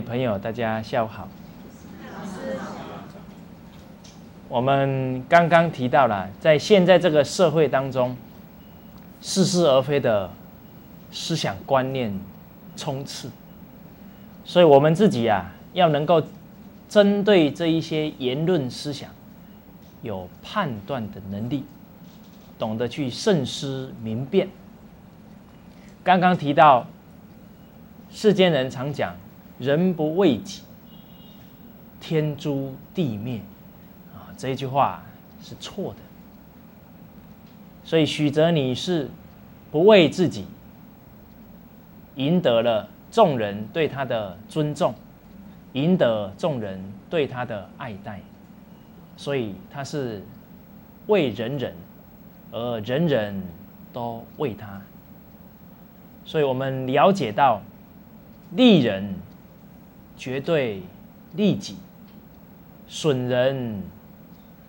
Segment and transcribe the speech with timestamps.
[0.00, 1.28] 朋友，大家下午好。
[4.48, 8.16] 我们刚刚提到了，在现在这个社会当中，
[9.20, 10.30] 似是而非的
[11.10, 12.18] 思想观念
[12.74, 13.28] 充斥，
[14.44, 16.22] 所以我们自己啊，要能够
[16.88, 19.10] 针对这一些言论思想
[20.00, 21.64] 有判断的能力，
[22.58, 24.48] 懂得去慎思明辨。
[26.02, 26.86] 刚刚提到，
[28.10, 29.14] 世间人常讲
[29.58, 30.62] “人不为己，
[32.00, 33.40] 天诛地灭”，
[34.14, 35.02] 啊，这句话
[35.42, 35.98] 是错的。
[37.84, 39.10] 所以许哲你是
[39.72, 40.44] 不为自己，
[42.16, 44.94] 赢得了众人对他的尊重，
[45.72, 48.20] 赢得众人对他的爱戴，
[49.16, 50.22] 所以他是
[51.06, 51.74] 为人人，
[52.52, 53.42] 而人人
[53.92, 54.80] 都为他。
[56.26, 57.62] 所以我们了解到，
[58.52, 59.14] 利人
[60.18, 60.82] 绝对
[61.34, 61.76] 利己，
[62.88, 63.82] 损人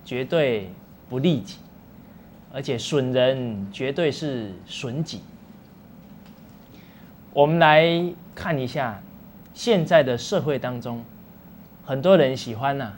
[0.05, 0.69] 绝对
[1.09, 1.57] 不利己，
[2.53, 5.21] 而且损人绝对是损己。
[7.33, 9.01] 我们来看一下
[9.53, 11.03] 现在的社会当中，
[11.83, 12.93] 很多人喜欢呐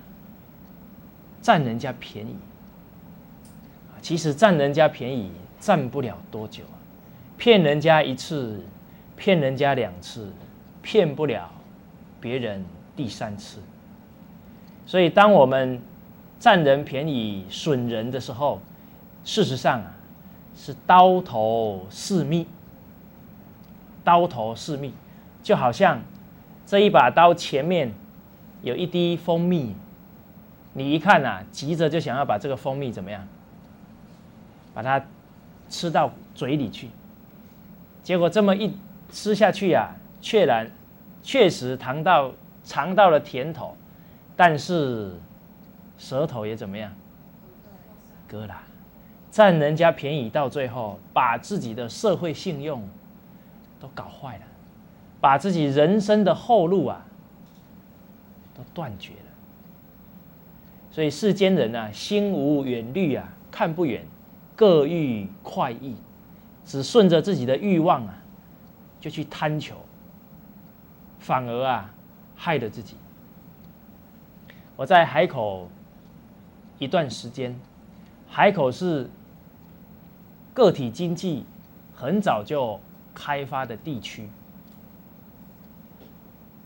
[1.42, 2.36] 占人家便宜，
[4.02, 6.64] 其实占人家便宜占不了多久。
[7.38, 8.64] 骗人家一次，
[9.16, 10.32] 骗人家两次，
[10.82, 11.50] 骗不了
[12.22, 12.64] 别人
[12.96, 13.60] 第三次。
[14.86, 15.82] 所以，当我们
[16.40, 18.62] 占人便宜、损人的时候，
[19.26, 19.96] 事实上啊，
[20.56, 22.48] 是刀头似蜜。
[24.04, 24.94] 刀头似蜜，
[25.44, 26.02] 就好像
[26.66, 27.94] 这一把刀前面
[28.64, 29.76] 有一滴蜂蜜，
[30.74, 33.28] 你一看啊，急着就想要把这个蜂蜜怎么样，
[34.74, 35.06] 把它
[35.70, 36.90] 吃到嘴里去。
[38.02, 38.76] 结果这么一
[39.12, 40.72] 吃下去呀，确然
[41.24, 42.32] 确实尝到
[42.64, 43.76] 尝到了甜头，
[44.36, 45.14] 但是
[45.98, 46.92] 舌头也怎么样？
[48.28, 48.56] 割了，
[49.30, 52.88] 占人家便宜，到最后把自己的社会信用
[53.80, 54.44] 都搞坏了，
[55.20, 57.06] 把自己人生的后路啊
[58.54, 59.20] 都断绝了。
[60.92, 64.06] 所以世间人啊，心无远虑啊，看不远，
[64.56, 65.96] 各欲快意。
[66.64, 68.16] 只顺着自己的欲望啊，
[69.00, 69.76] 就去贪求，
[71.22, 71.94] 反而啊
[72.36, 72.98] 害了自己。
[74.76, 75.70] 我在海口
[76.78, 77.58] 一段时间，
[78.28, 79.10] 海口是
[80.54, 81.46] 个体经济
[81.96, 82.78] 很早就
[83.16, 84.28] 开发的地区，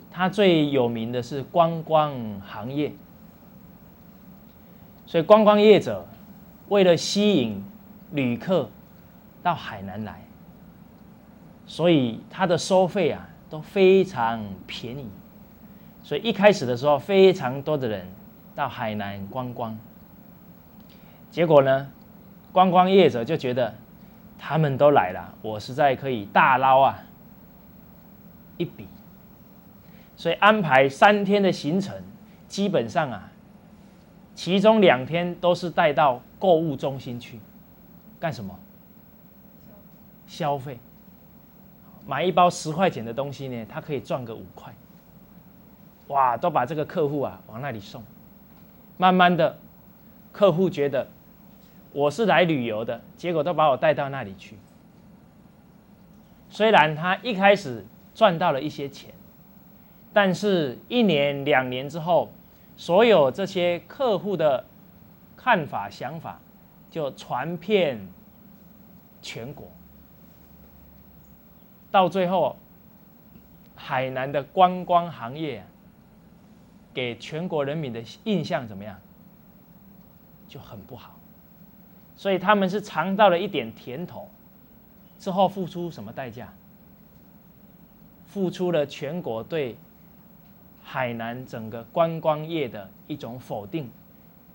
[0.10, 2.12] 它最有名的是观光
[2.42, 2.92] 行业，
[5.06, 6.08] 所以观光业者
[6.70, 7.64] 为了吸引
[8.12, 8.68] 旅客。
[9.44, 10.26] 到海南来，
[11.68, 15.10] 所以它的收费啊都非常便宜，
[16.04, 18.08] 所以一开始的时候非常多的人
[18.56, 19.78] 到海南观光。
[21.30, 21.92] 结果呢，
[22.52, 23.76] 观光业者就觉得
[24.38, 27.04] 他们都来了，我实在可以大捞啊
[28.58, 28.88] 一笔，
[30.16, 31.96] 所以安排三天的行程，
[32.48, 33.32] 基本上啊，
[34.34, 37.40] 其中两天都是带到购物中心去
[38.20, 38.58] 干什么？
[40.26, 40.80] 消费，
[42.06, 44.74] 买一包十块钱的东西呢，他可以赚个五块。
[46.08, 48.04] 哇，都把这个客户啊往那里送，
[48.98, 49.58] 慢慢的，
[50.32, 51.08] 客户觉得
[51.92, 54.56] 我是来旅游的，结果都把我带到那里去。
[56.48, 57.84] 虽然他一开始
[58.14, 59.12] 赚到了一些钱，
[60.14, 62.32] 但是一年两年之后，
[62.78, 64.64] 所有这些客户的
[65.36, 66.40] 看法想法
[66.92, 68.08] 就传遍
[69.24, 69.68] 全国。
[71.96, 72.58] 到最后，
[73.74, 75.66] 海南的观光行业
[76.94, 79.00] 给全国人民的印象怎么样？
[80.46, 81.18] 就很不好。
[82.18, 84.28] 所以他们是尝到了一点甜头，
[85.18, 86.54] 之后付出什么代价？
[88.26, 89.78] 付出了全国对
[90.84, 93.90] 海南整个观光业的一种否定，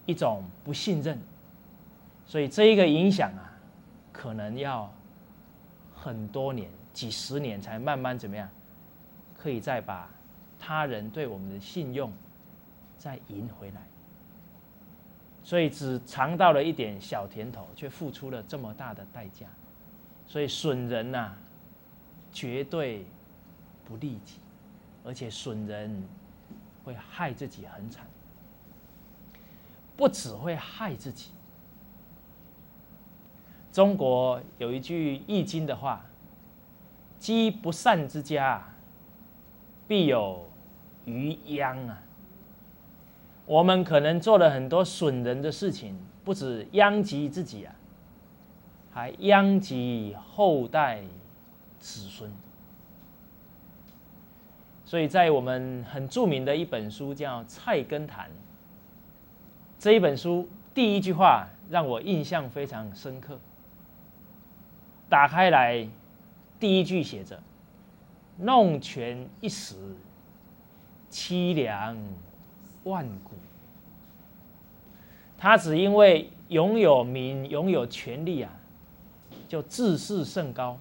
[0.04, 1.18] 一种不信任。
[2.26, 3.56] 所以这一个影响啊，
[4.12, 4.92] 可能要
[5.94, 6.68] 很多年。
[6.92, 8.48] 几十年才慢慢怎么样，
[9.38, 10.10] 可以再把
[10.58, 12.12] 他人对我们的信用
[12.98, 13.80] 再赢回来。
[15.42, 19.46] 所以只尝到了一点小甜头，却付出了这么大的代价。
[20.26, 21.34] 所以损人呐，
[22.32, 23.06] 绝对
[23.84, 24.38] 不利己，
[25.04, 26.02] 而且损人
[26.84, 28.06] 会害自己很惨。
[29.96, 31.30] 不只会害自己。
[33.72, 36.04] 中国有一句易经的话。
[37.20, 38.66] 积不善之家，
[39.86, 40.48] 必有
[41.04, 42.02] 余殃啊！
[43.44, 47.74] 我们可能做了很多损人的事情，不止殃及自己啊，
[48.92, 51.02] 还殃及后代
[51.78, 52.32] 子孙。
[54.84, 58.28] 所以在我们很著名的一本书叫《菜根谭》
[59.78, 63.38] 这一本书，第一句话让我印象非常深刻。
[65.08, 65.88] 打开来，
[66.60, 67.42] 第一句写着
[68.38, 69.74] ：“弄权一时，
[71.10, 71.96] 凄凉
[72.84, 73.32] 万古。”
[75.38, 78.52] 他只因为拥有名、拥有权力啊，
[79.48, 80.78] 就自视甚高，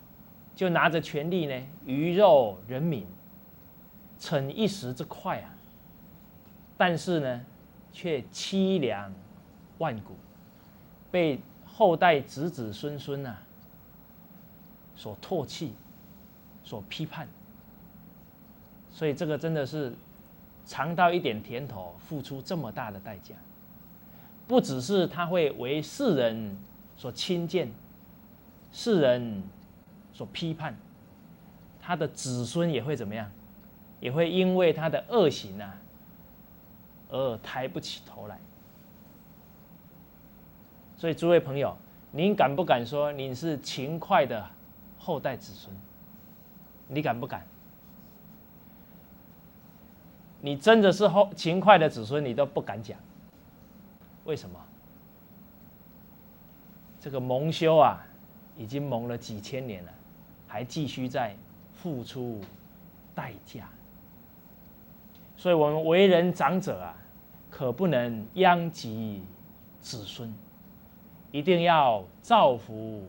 [0.53, 3.07] 就拿着权力呢，鱼肉人民。
[4.19, 5.55] 逞一时之快啊，
[6.77, 7.45] 但是呢，
[7.93, 9.13] 却凄凉
[9.77, 10.13] 万古，
[11.09, 13.41] 被后代子子孙孙啊
[14.99, 15.73] 所唾弃、
[16.61, 17.25] 所批判。
[18.91, 19.93] 所以这个真的是
[20.65, 23.33] 尝到一点甜头，付出这么大的代价，
[24.45, 26.57] 不只是他会为世人
[26.97, 27.71] 所轻贱，
[28.73, 29.41] 世人
[30.11, 30.75] 所批判，
[31.79, 33.31] 他的子孙也会怎么样？
[34.01, 35.77] 也会因为他的恶行啊，
[37.09, 38.37] 而抬不起头来。
[40.97, 41.77] 所以，诸位朋友，
[42.11, 44.45] 您敢不敢说你是勤快的
[44.99, 45.75] 后代子孙？
[46.87, 47.43] 你敢不敢？
[50.41, 52.97] 你真的是后勤快的子孙，你都不敢讲。
[54.25, 54.59] 为什么？
[56.99, 58.05] 这个蒙羞啊，
[58.57, 59.91] 已经蒙了几千年了，
[60.47, 61.35] 还继续在
[61.73, 62.41] 付出
[63.15, 63.69] 代价。
[65.37, 66.93] 所以，我们为人长者啊，
[67.49, 69.23] 可不能殃及
[69.79, 70.33] 子孙，
[71.31, 73.05] 一定要造福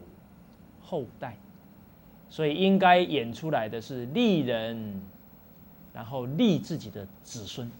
[0.80, 1.36] 后代。
[2.30, 5.02] 所以，应该演出来的是利人，
[5.92, 7.70] 然后利自己的子孙。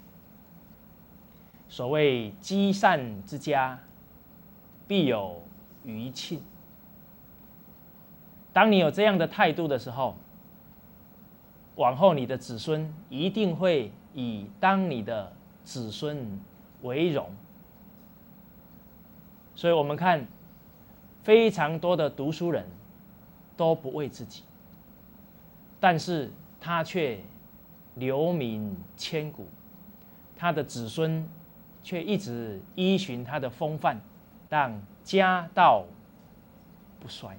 [1.68, 3.78] 所谓积善之家，
[4.86, 5.42] 必有
[5.84, 6.42] 余庆。
[8.52, 10.16] 当你有这样的态度的时候，
[11.76, 13.90] 往后你的子孙一定会。
[14.12, 15.32] 以当你的
[15.62, 16.40] 子孙
[16.82, 17.30] 为荣，
[19.54, 20.26] 所以我们看
[21.22, 22.66] 非常多的读书人
[23.60, 24.42] 都不为自己，
[25.78, 27.20] 但是他却
[27.96, 29.46] 留名千古，
[30.34, 31.28] 他的子孙
[31.82, 34.00] 却一直依循他的风范，
[34.48, 35.84] 让家道
[36.98, 37.36] 不衰。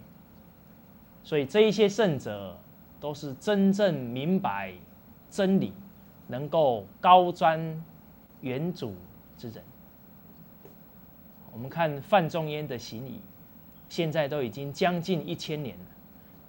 [1.23, 2.55] 所以这一些圣者
[2.99, 4.75] 都是真正明白
[5.27, 5.73] 真理。
[6.27, 7.59] 能够高瞻
[8.39, 8.93] 远瞩
[9.37, 9.61] 之人，
[11.51, 13.19] 我们看范仲淹的行仪，
[13.89, 15.85] 现在都已经将近一千年了，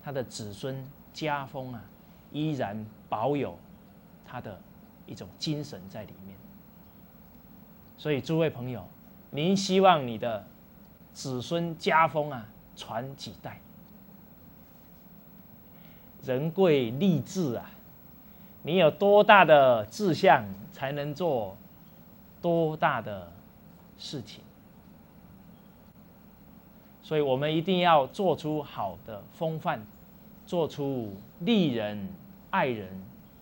[0.04, 1.82] 他的子孙家风啊，
[2.32, 3.56] 依然保有
[4.24, 4.60] 他的
[5.06, 6.36] 一种精神在里面。
[7.96, 8.84] 所以诸位朋友，
[9.30, 10.44] 您希望你的
[11.12, 13.60] 子孙家风啊传几代？
[16.24, 17.70] 人贵立志啊！
[18.62, 21.56] 你有多大的志向，才能做
[22.40, 23.30] 多大的
[23.98, 24.42] 事情。
[27.02, 29.80] 所以，我们一定要做出好的风范，
[30.46, 32.08] 做出利人、
[32.50, 32.88] 爱人、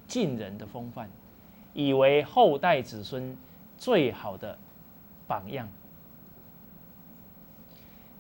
[0.06, 1.08] 敬人的风范，
[1.74, 3.36] 以为后代子孙
[3.76, 4.58] 最好的
[5.26, 5.68] 榜样。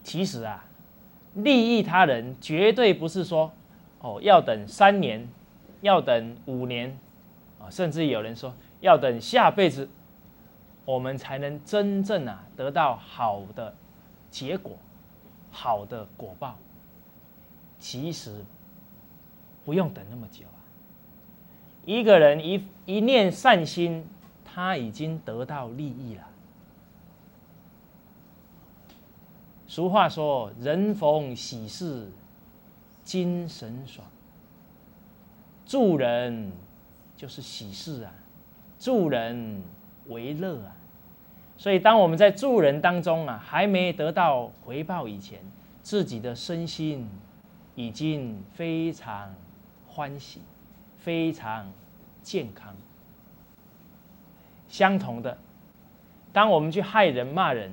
[0.02, 0.64] 其实啊，
[1.34, 3.50] 利益他人，绝对不是说
[4.00, 5.28] 哦，要等三年。
[5.82, 6.94] 要等五年，
[7.58, 9.88] 啊，甚至有人说要等下辈子，
[10.84, 13.74] 我们才能真正啊得到好的
[14.28, 14.76] 结果，
[15.50, 16.56] 好的果报。
[17.78, 18.44] 其实
[19.64, 20.60] 不用等那么久啊，
[21.86, 24.06] 一个人一一念善心，
[24.44, 26.28] 他已经得到利益了。
[29.66, 32.10] 俗话说：“人逢喜事
[33.02, 34.06] 精神爽。”
[35.64, 36.52] 助人
[37.16, 38.12] 就是喜事啊，
[38.78, 39.62] 助人
[40.08, 40.76] 为乐啊，
[41.60, 45.38] 所以当我们在助人当中啊，还没得到回报以前，
[45.82, 47.06] 自己的身心
[47.74, 49.34] 已经非常
[49.86, 50.40] 欢喜，
[50.96, 51.70] 非常
[52.22, 52.74] 健康。
[54.68, 55.36] 相同的，
[56.32, 57.70] 当我们去害人骂人，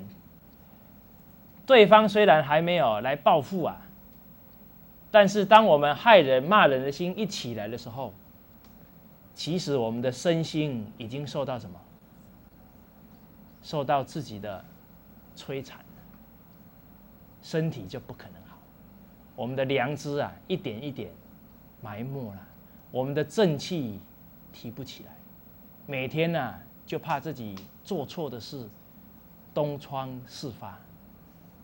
[1.65, 3.81] 对方虽然还没有来报复啊。
[5.09, 8.13] 但是，当我们害人骂人的心一起来的时候，
[9.33, 11.79] 其实我们的身心已经受到什么？
[13.67, 14.63] 受到自己的
[15.35, 15.83] 摧残，
[17.41, 18.57] 身体就不可能好。
[19.35, 21.11] 我们的良知啊，一点一点
[21.81, 22.47] 埋没了，
[22.91, 23.99] 我们的正气
[24.53, 25.13] 提不起来。
[25.85, 26.55] 每天呢
[26.85, 28.65] 就怕自己做错的事
[29.53, 30.79] 东窗事发，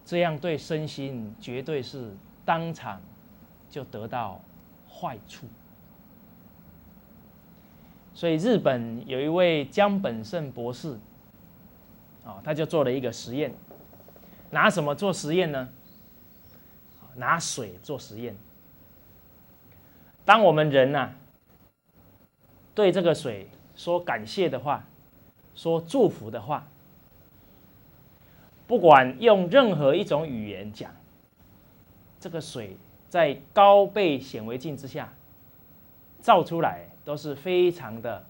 [0.03, 3.01] 这样对身心绝对是当场
[3.69, 4.41] 就得到
[4.91, 5.48] 坏处。
[8.13, 11.00] 所以日本有一位江本胜博士，
[12.25, 13.53] 啊，他就做了一个实验，
[14.51, 15.70] 拿什么做实验呢？
[17.15, 18.36] 拿水做实验。
[20.25, 21.12] 当我们人呐，
[22.74, 24.86] 对这个水说感谢的话，
[25.56, 26.65] 说祝福的话，
[28.65, 30.92] 不管用任何一种语言讲，
[32.20, 32.77] 这个水
[33.10, 35.13] 在高倍显微镜之下
[36.22, 36.88] 照出来。
[37.06, 38.25] 都是非常的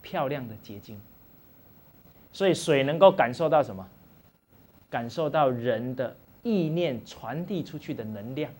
[0.00, 0.98] 漂亮的结晶，
[2.32, 3.86] 所以水能够感受到什么？
[4.90, 8.52] 感受到人的意念传递出去的能量，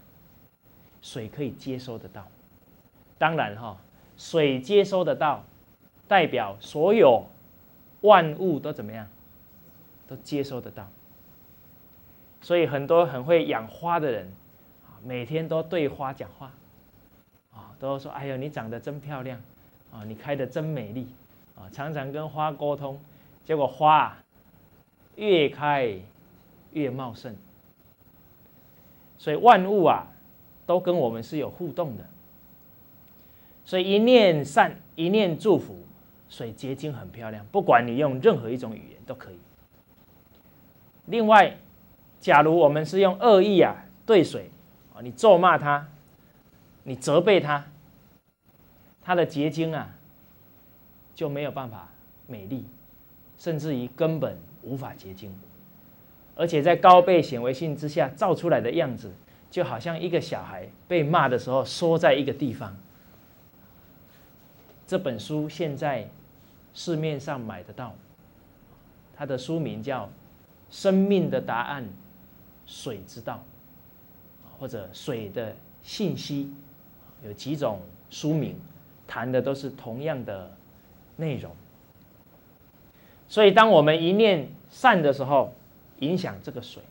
[1.03, 2.27] 水可以接收得到。
[3.19, 3.77] 当然哈，
[4.17, 5.45] 水接收得到，
[6.09, 7.27] 代表所有
[8.01, 9.07] 万物都怎么样？
[10.09, 10.89] 都接收得到。
[12.41, 14.33] 所以很多很会养花的人，
[15.05, 16.53] 每天都对花讲话。
[17.53, 19.39] 啊都说：“哎呦，你长得真漂亮，
[19.93, 21.09] 啊，你开的真美丽，
[21.55, 22.99] 啊，常常跟花沟通，
[23.45, 24.17] 结果花
[25.17, 25.99] 越开
[26.73, 27.37] 越茂盛。
[29.19, 30.07] 所以万物啊，
[30.67, 32.05] 都跟我们是有互动的。
[33.65, 35.79] 所以一念善，一念祝福，
[36.29, 37.47] 水结晶很漂亮。
[37.53, 39.39] 不管你用任何一种语言都可以。
[41.07, 41.57] 另外，
[42.21, 44.51] 假如我们是用恶意啊对水，
[44.95, 45.89] 啊，你咒骂他，
[46.83, 47.65] 你责备他。”
[49.05, 49.91] 它的结晶啊，
[51.13, 51.89] 就没有办法
[52.29, 52.65] 美丽，
[53.43, 55.35] 甚至于根本无法结晶，
[56.37, 59.11] 而且在高倍显微镜之下照出来的样子，
[59.51, 62.77] 就好像一个小孩被骂的时候缩在一个地方。
[64.87, 66.09] 这本书现在
[66.73, 67.97] 市面上买得到，
[69.17, 70.05] 它的书名叫
[70.71, 71.85] 《生命的答案：
[72.65, 73.43] 水之道》，
[74.61, 76.45] 或者《水的信息》，
[77.27, 78.55] 有几种书名。
[79.09, 80.57] 谈的都是同样的
[81.17, 81.51] 内容，
[83.33, 85.55] 所以当我们一念善的时候，
[86.01, 86.83] 影响这个水；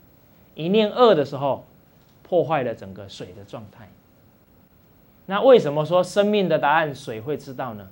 [0.56, 1.68] 一念恶的时候，
[2.24, 3.88] 破坏了整个水的状态。
[5.28, 7.88] 那为什么说生命的答案水会知道呢？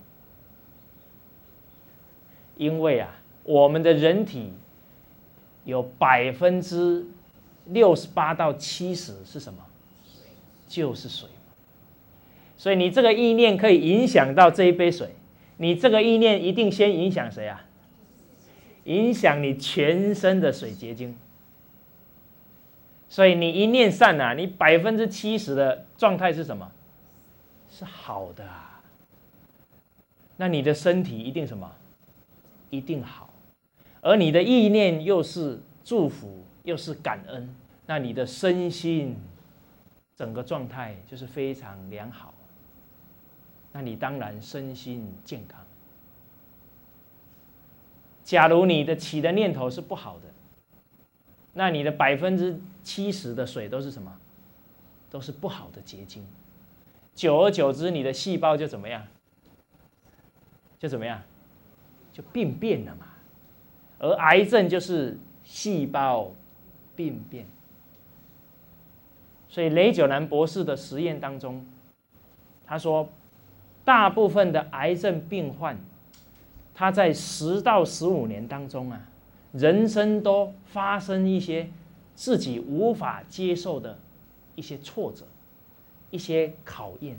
[2.57, 4.51] 因为啊，我们的人体
[5.63, 7.05] 有百分之
[7.67, 9.59] 六十八到七十是什么？
[10.67, 11.29] 就是水。
[12.57, 15.13] 所以你这个意念可以影响到这一杯水，
[15.57, 17.67] 你这个意念一定先影响谁啊？
[18.85, 21.17] 影响你全身的水结晶。
[23.07, 26.71] 所以你一念善啊，你百分之七十的状态是什么？
[27.69, 28.47] 是好的。
[30.37, 31.71] 那你的身体一定什么？
[32.69, 33.33] 一定好。
[34.01, 37.53] 而你的意念又是祝福，又是感恩，
[37.85, 39.17] 那你的身心
[40.15, 42.33] 整个状态就是非常良好。
[43.71, 45.59] 那你当然身心健康。
[48.29, 50.27] 假如你的起的念头是不好的，
[51.53, 54.15] 那你的百分之七十的水都是什么？
[55.09, 56.23] 都是不好的结晶。
[57.15, 59.03] 久而久之，你的细胞就怎么样？
[60.77, 61.19] 就怎么样？
[62.13, 63.07] 就病变了嘛。
[63.97, 66.31] 而癌症就是细胞
[66.95, 67.47] 病变。
[69.47, 71.65] 所以雷九南博士的实验当中，
[72.67, 73.09] 他说。
[73.85, 75.75] 大部分的癌症病患，
[76.79, 79.01] 他在十到十五年当中啊，
[79.51, 81.69] 人生都发生一些
[82.15, 83.99] 自己无法接受的
[84.55, 85.25] 一些挫折、
[86.09, 87.17] 一些考验，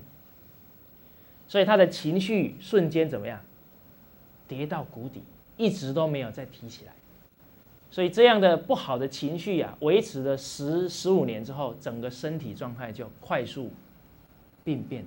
[1.47, 3.39] 所以他的情绪瞬间怎么样？
[4.49, 5.23] 跌到谷底，
[5.59, 6.93] 一直都没有再提起来。
[7.91, 13.71] 所以这样的不好的情绪啊，维持了十十五年之后，整个身体状态就快速
[14.65, 15.05] 病变。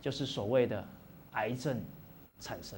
[0.00, 0.84] 就是所谓的
[1.34, 1.80] 癌症
[2.40, 2.76] 产生，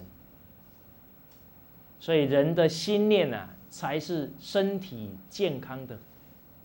[1.99, 5.99] 所以人的心念啊，才是身体健康的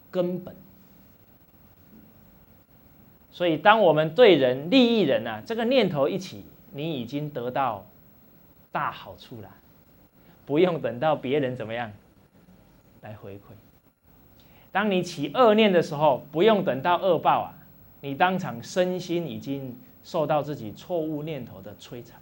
[0.09, 0.55] 根本。
[3.31, 7.85] 所以，当我们对人利益人啊，这个念头一起，你已经得到
[8.71, 9.49] 大好处了，
[10.45, 11.91] 不用等到别人怎么样
[13.01, 13.53] 来回馈。
[14.71, 17.53] 当你起恶念的时候，不用等到恶报啊，
[18.01, 19.75] 你当场身心已经。
[20.03, 22.19] 受到自己错误念头的摧残。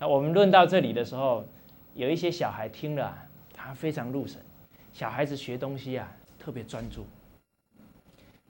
[0.00, 1.44] 那我们论到这里的时候，
[1.94, 3.14] 有一些小孩听了，
[3.52, 4.40] 他非常入神。
[4.94, 7.06] 小孩子学东西啊，特别专注。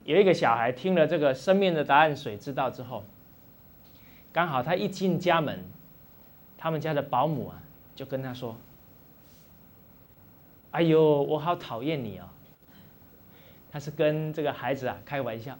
[0.05, 3.03] 有一个小孩听了这个生命的答案水知道之后，
[4.31, 5.59] 刚好他一进家门，
[6.57, 7.61] 他们家的保姆啊
[7.95, 8.55] 就跟他说
[10.71, 12.29] ：“哎呦，我好讨厌你哦。”
[13.69, 15.59] 他是跟这个孩子啊开玩笑，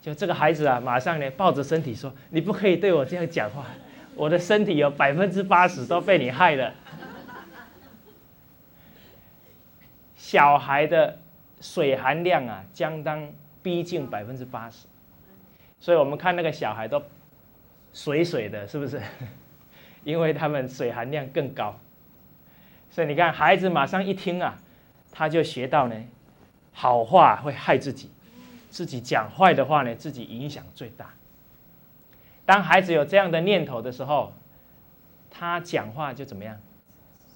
[0.00, 3.66] 就这个孩子啊马上呢抱着身体说：“你不可以对我这样讲话，
[4.16, 6.72] 我的身体有百分之八十都被你害了。”
[10.16, 11.18] 小孩的
[11.60, 13.30] 水含量啊，相当
[13.62, 14.86] 逼近百分之八十，
[15.78, 17.00] 所以我们看那个小孩都
[17.92, 19.00] 水水的，是不是？
[20.02, 21.78] 因为他们水含量更高，
[22.90, 24.58] 所以你看孩子马上一听啊，
[25.12, 25.94] 他就学到呢，
[26.72, 28.10] 好话会害自己，
[28.68, 31.14] 自己讲坏的话呢，自己影响最大。
[32.46, 34.32] 当孩子有这样的念头的时候，
[35.30, 36.58] 他讲话就怎么样，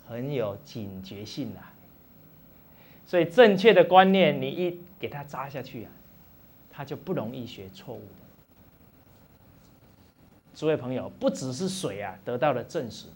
[0.07, 1.61] 很有警觉性的。
[3.05, 5.91] 所以正确的观念，你一给他扎下去啊，
[6.71, 8.05] 他就不容易学错误的。
[10.55, 13.07] 诸位朋友，不只是水啊得到了证实，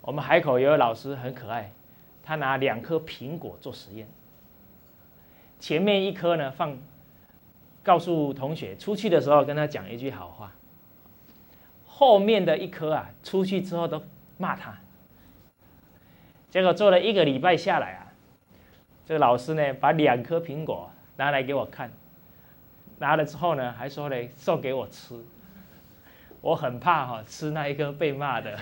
[0.00, 1.70] 我们海口有位老师很可爱，
[2.24, 4.08] 他拿两颗苹果做实验，
[5.60, 6.76] 前面一颗呢放，
[7.82, 10.52] 告诉同学出去的时候跟他讲一句好话，
[11.86, 14.02] 后面的一颗啊出去之后都
[14.36, 14.78] 骂他，
[16.50, 18.06] 结果做了一个礼拜下来啊。
[19.06, 21.90] 这个老师呢，把两颗苹果拿来给我看，
[22.98, 25.18] 拿了之后呢，还说呢送给我吃。
[26.40, 28.56] 我很怕哈，吃那一颗被骂的。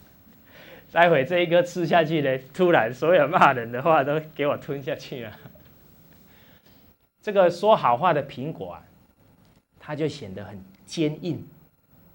[0.92, 5.32] 待会这一颗吃下去呢，突然所有骂人的话都给我吞下去了。
[7.24, 8.84] 这个说好话的苹果啊，
[9.80, 11.42] 它就显得很坚硬，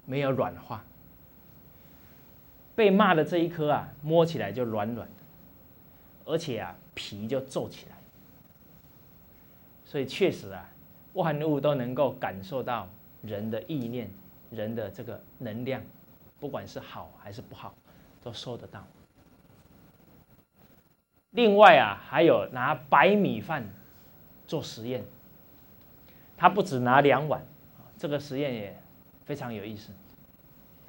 [0.06, 0.84] 没有软化。
[2.76, 5.14] 被骂的这一颗啊，摸起来就软软的，
[6.24, 6.76] 而且啊。
[6.92, 7.96] 皮就皱起来，
[9.86, 10.68] 所以确实啊，
[11.14, 12.86] 万物都能够感受到
[13.22, 14.10] 人的意念，
[14.50, 15.80] 人的这个能量，
[16.38, 17.74] 不管是好还是不好，
[18.22, 18.84] 都收得到。
[21.30, 23.64] 另外啊，还有拿白米饭
[24.50, 25.04] 做实验，
[26.36, 27.40] 他不止拿两碗，
[27.96, 28.76] 这个实验也
[29.24, 29.92] 非常有意思。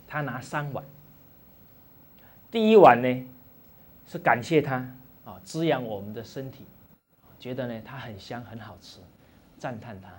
[0.07, 0.83] 他拿三碗，
[2.49, 3.27] 第一碗呢
[4.07, 4.77] 是感谢他。
[5.23, 6.65] 啊，滋养我们的身体，
[7.39, 8.99] 觉得呢它很香很好吃，
[9.59, 10.09] 赞叹它。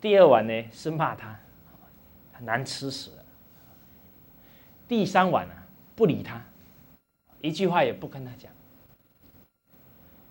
[0.00, 1.38] 第二碗呢是骂它，
[2.40, 3.24] 难吃死了。
[4.88, 5.54] 第三碗呢
[5.94, 6.44] 不理他，
[7.40, 8.50] 一句话也不跟他讲。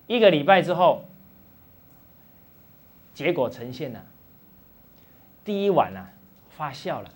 [0.06, 1.06] 一个礼拜之后，
[3.14, 4.04] 结果呈现了，
[5.44, 6.04] 第一碗呢
[6.50, 7.10] 发酵了，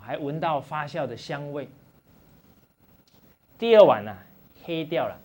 [0.00, 1.68] 还闻到发酵的香味。
[3.58, 4.16] 第二碗呢？
[4.64, 5.18] 黑掉了，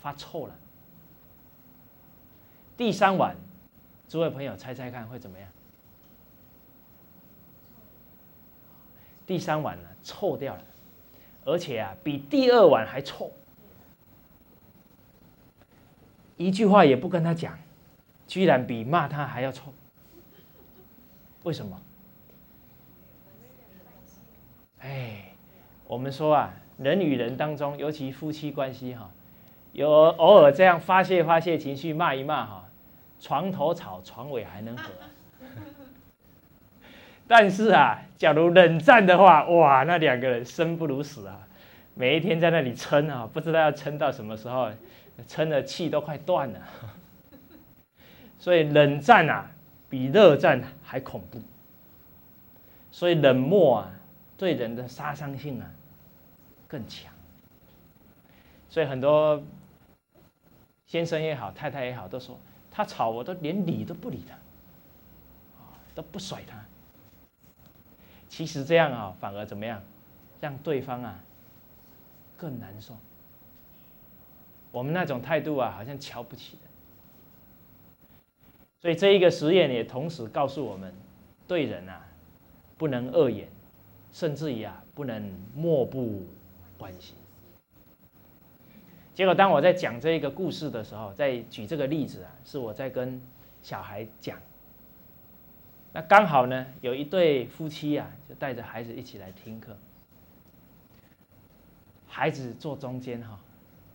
[0.00, 0.54] 发臭了。
[2.76, 3.36] 第三碗，
[4.08, 5.48] 诸位朋友猜猜看会怎么样？
[9.26, 10.64] 第三碗呢，臭掉了，
[11.44, 13.30] 而且啊，比第二碗还臭。
[16.36, 17.58] 一句话也不跟他讲，
[18.32, 19.74] 居然比骂他还要臭。
[21.42, 21.78] 为什么？
[24.78, 25.34] 哎，
[25.86, 26.54] 我们说啊。
[26.78, 29.10] 人与人当中，尤其夫妻关系哈，
[29.72, 32.64] 有偶尔这样发泄发泄情绪，骂一骂哈，
[33.20, 34.90] 床头吵，床尾还能和。
[37.28, 41.46] 但是啊，假如冷战的话，哇，那两个人生不如死啊，
[41.94, 44.70] 每一天在那里撑啊，不知道要撑到什么时候，
[45.28, 46.60] 撑的气都快断了。
[48.42, 49.52] 所以冷战啊，
[49.88, 51.40] 比热战还恐怖。
[52.90, 53.92] 所以冷漠啊，
[54.36, 55.70] 对人的杀伤性啊。
[56.66, 57.12] 更强，
[58.68, 59.40] 所以很多
[60.86, 62.36] 先生也好，太太也好，都说
[62.70, 64.34] 他吵，我都连理都不理他，
[65.94, 66.64] 都不甩他。
[68.28, 69.80] 其实这样啊，反而怎么样，
[70.40, 71.20] 让对方啊
[72.36, 72.96] 更难受。
[74.72, 76.71] 我们那种态度啊，好像瞧不起人。
[78.82, 80.92] 所以这一个实验也同时告诉我们，
[81.48, 82.04] 对人啊
[82.76, 83.48] 不能恶言，
[84.12, 86.22] 甚至于啊不能漠不。
[86.78, 87.14] 关心。
[89.14, 93.22] 结果，当我在讲这一个故事的时候，在举这个例子啊，是我在跟
[93.62, 94.36] 小孩讲。
[95.92, 99.76] 那刚好呢，有一对夫妻啊，就带着孩子一起来听课。
[102.08, 103.38] 孩子坐中间哈，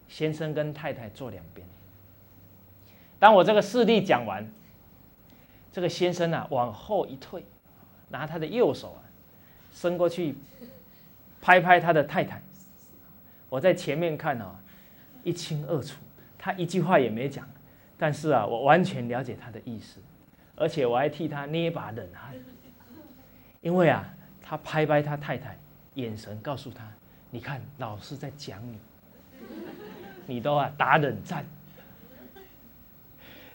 [0.07, 1.67] 先生跟太太坐两边。
[3.19, 4.49] 当我这个事例讲完，
[5.77, 7.45] 这个先生啊往后一退，
[8.09, 8.99] 拿他的右手啊
[9.71, 10.33] 伸过去，
[11.39, 12.41] 拍拍他的太太。
[13.47, 14.55] 我在前面看哦，
[15.23, 15.99] 一清二楚，
[16.35, 17.47] 他一句话也没讲，
[17.95, 20.01] 但是啊，我完全了解他的意思，
[20.55, 22.33] 而且我还替他捏把冷汗，
[23.61, 24.11] 因为啊，
[24.41, 25.59] 他拍拍他太太，
[25.93, 26.91] 眼神告诉他
[27.29, 28.79] ：“你看，老师在讲你，
[30.25, 31.45] 你都啊打冷战。”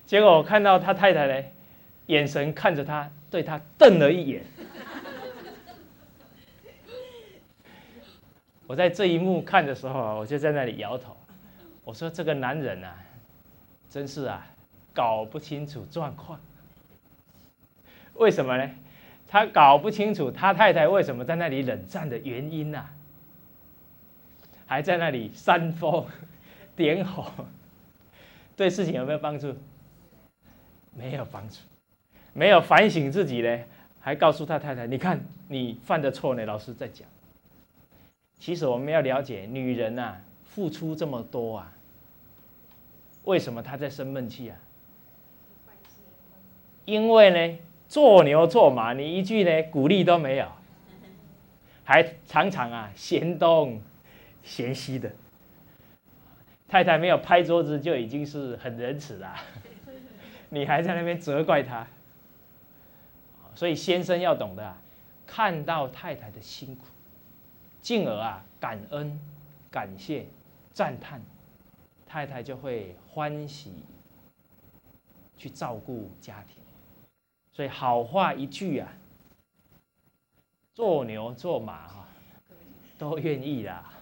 [0.07, 1.49] 结果我看到他太太呢，
[2.07, 4.45] 眼神看着他，对他瞪了一眼。
[8.67, 11.17] 我在这一幕看的时候，我就在那里摇头。
[11.85, 12.97] 我说：“这个男人啊，
[13.91, 14.47] 真是啊，
[14.95, 16.41] 搞不清楚状况。
[18.15, 18.71] 为什么呢？
[19.29, 22.87] 他搞不清楚他太太为什么在那里冷战的原因呐，
[24.67, 26.07] 还在那里煽风
[26.77, 27.33] 点火，
[28.57, 29.57] 对事情有没有帮助？
[30.95, 31.57] 没有帮助，
[32.33, 33.59] 没有反省自己呢，
[34.01, 37.07] 还告诉他太太：‘你看你犯的错呢。’老师在讲。
[38.39, 40.17] 其实我们要了解，女人呐。”
[40.53, 41.73] 付出这么多啊，
[43.25, 44.57] 为什么她在生闷气啊？
[46.85, 50.47] 因为呢，做牛做马，你一句呢鼓励都没有，
[51.85, 53.81] 还常常啊嫌东
[54.43, 55.11] 嫌西的。
[56.69, 59.35] 太太没有拍桌子就已经是很仁慈了，
[60.51, 61.87] 你还在那边责怪他。
[63.55, 64.79] 所以先生要懂得啊，
[65.27, 66.87] 看到太太的辛苦，
[67.81, 69.19] 进而啊感恩
[69.71, 70.27] 感谢。
[70.75, 71.21] 赞叹，
[72.07, 73.75] 太太就会欢喜
[75.37, 76.63] 去照顾家庭，
[77.53, 78.91] 所以好话一句啊，
[80.73, 82.09] 做牛做马哈，
[82.97, 83.93] 都愿意啦。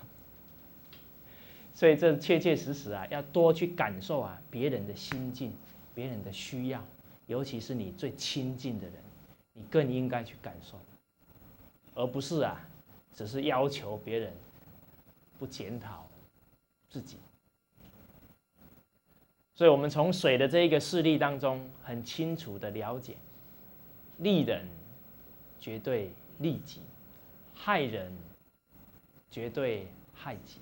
[1.74, 5.52] 所以这切切实实啊，要多去感受啊别人的心境、
[5.92, 6.80] 别人的需要，
[7.26, 8.94] 尤其是你最亲近的人，
[9.52, 10.78] 你更应该去感受，
[11.94, 12.60] 而不是啊，
[13.14, 14.32] 只是要求别人
[15.38, 16.06] 不检讨。
[16.92, 17.18] 自己，
[19.54, 23.14] 所以，我们从水的这一个事例当中，很清楚的了解，
[24.18, 24.66] 利人
[25.60, 26.80] 绝对利己，
[27.54, 28.12] 害人
[29.30, 30.58] 绝对害己。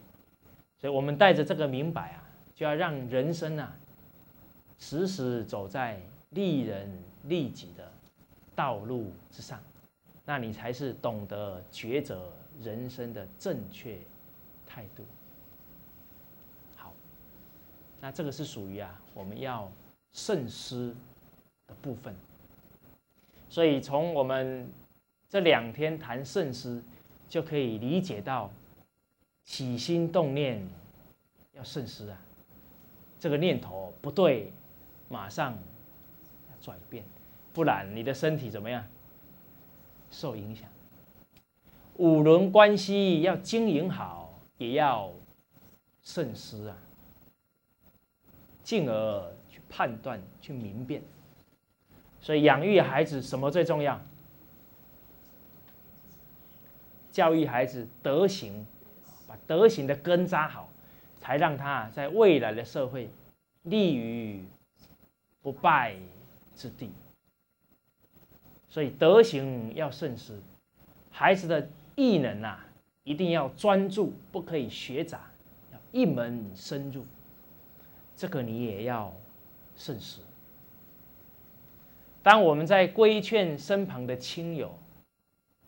[0.79, 2.22] 所以，我们带着这个明白啊，
[2.55, 3.74] 就要让人生啊，
[4.79, 5.98] 时时走在
[6.29, 7.90] 利人利己的
[8.59, 9.62] 道路之上，
[10.25, 13.97] 那你才是懂得抉择人生的正确
[14.66, 15.05] 态度。
[16.75, 16.92] 好
[18.01, 19.71] 那这个是属于啊，我们要
[20.11, 20.92] 慎思
[21.68, 22.12] 的部分。
[23.49, 24.68] 所以从我们
[25.29, 26.83] 这两天谈慎思，
[27.29, 28.51] 就可以理解到
[29.44, 30.68] 起心动念
[31.53, 32.18] 要慎思啊。
[33.21, 34.53] 这个念头不对，
[35.09, 37.05] 马上要转变，
[37.59, 38.85] 不然你的身体怎么样
[40.12, 40.68] 受影响？
[41.97, 45.11] 五伦关系要经营好，也要
[46.01, 46.77] 慎思啊。
[48.62, 51.03] 进而去判断、去明辨，
[52.21, 54.01] 所以养育孩子什么最重要？
[57.11, 58.64] 教育孩子德行，
[59.27, 60.68] 把德行的根扎好，
[61.18, 63.11] 才让他在未来的社会
[63.64, 64.44] 立于
[65.42, 65.97] 不败
[66.55, 66.92] 之地。
[68.79, 70.41] 所以德行要慎思，
[71.11, 72.64] 孩子的艺能啊，
[73.03, 75.23] 一定要专注，不可以学杂，
[75.73, 77.05] 要一门深入。
[78.17, 79.12] 这个你也要
[79.77, 80.21] 慎思。
[82.23, 84.73] 当我们在规劝身旁的亲友，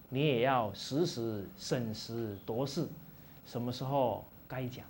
[0.08, 2.86] 你也要时时审时度势，
[3.44, 4.86] 什么时候该讲，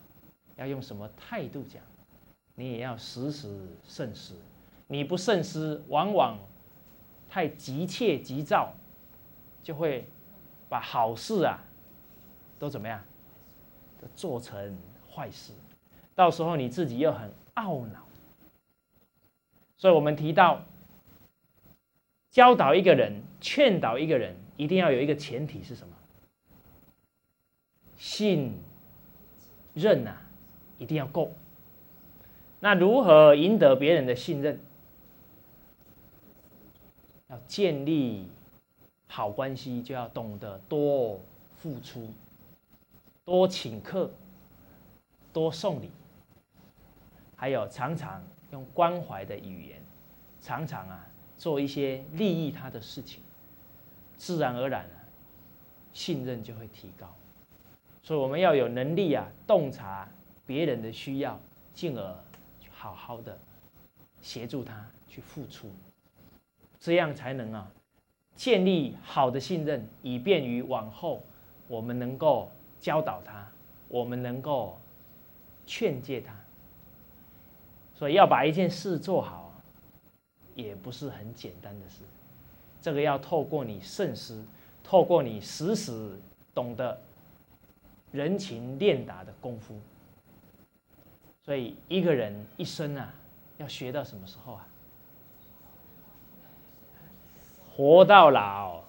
[0.56, 1.82] 要用什么态度讲，
[2.54, 3.48] 你也要时时
[3.88, 4.34] 慎思。
[4.88, 6.36] 你不慎思，往往
[7.30, 8.74] 太急切急躁，
[9.62, 10.06] 就会
[10.68, 11.62] 把好事啊
[12.58, 13.02] 都怎么样，
[13.98, 14.76] 都做成
[15.10, 15.52] 坏事。
[16.14, 17.32] 到时候你自己又很。
[17.56, 18.06] 懊恼，
[19.76, 20.62] 所以我们提到
[22.30, 25.94] 教导一个人、劝导一个人，一定要有一个前提是什么？
[27.98, 28.54] 信
[29.74, 30.22] 任啊，
[30.78, 31.32] 一定要够。
[32.60, 34.58] 那如何赢得别人的信任？
[37.30, 38.28] 要建立
[39.06, 41.20] 好关系，就要懂得多
[41.60, 42.08] 付出、
[43.24, 44.10] 多请客、
[45.32, 45.90] 多送礼。
[47.36, 49.80] 还有常常用关怀的语言，
[50.42, 51.06] 常常啊
[51.38, 53.22] 做一些利益他的事情，
[54.18, 54.96] 自然而然啊
[55.92, 57.08] 信任就会提高。
[58.02, 60.08] 所以我们要有能力啊洞察
[60.46, 61.40] 别人的需要，
[61.74, 62.14] 进而
[62.70, 63.38] 好好的
[64.20, 65.70] 协助他去付出，
[66.80, 67.70] 这样才能啊
[68.34, 71.22] 建立好的信任，以便于往后
[71.68, 73.46] 我们能够教导他，
[73.88, 74.78] 我们能够
[75.66, 76.34] 劝诫他。
[77.94, 79.52] 所以要把一件事做好，
[80.54, 81.96] 也不是很简单的事。
[82.80, 84.42] 这个要透过你慎思，
[84.82, 86.18] 透过你时时
[86.54, 86.98] 懂得
[88.10, 89.78] 人情练达的功夫。
[91.42, 93.12] 所以一个人一生啊，
[93.58, 94.66] 要学到什么时候啊？
[97.80, 98.82] 活到老，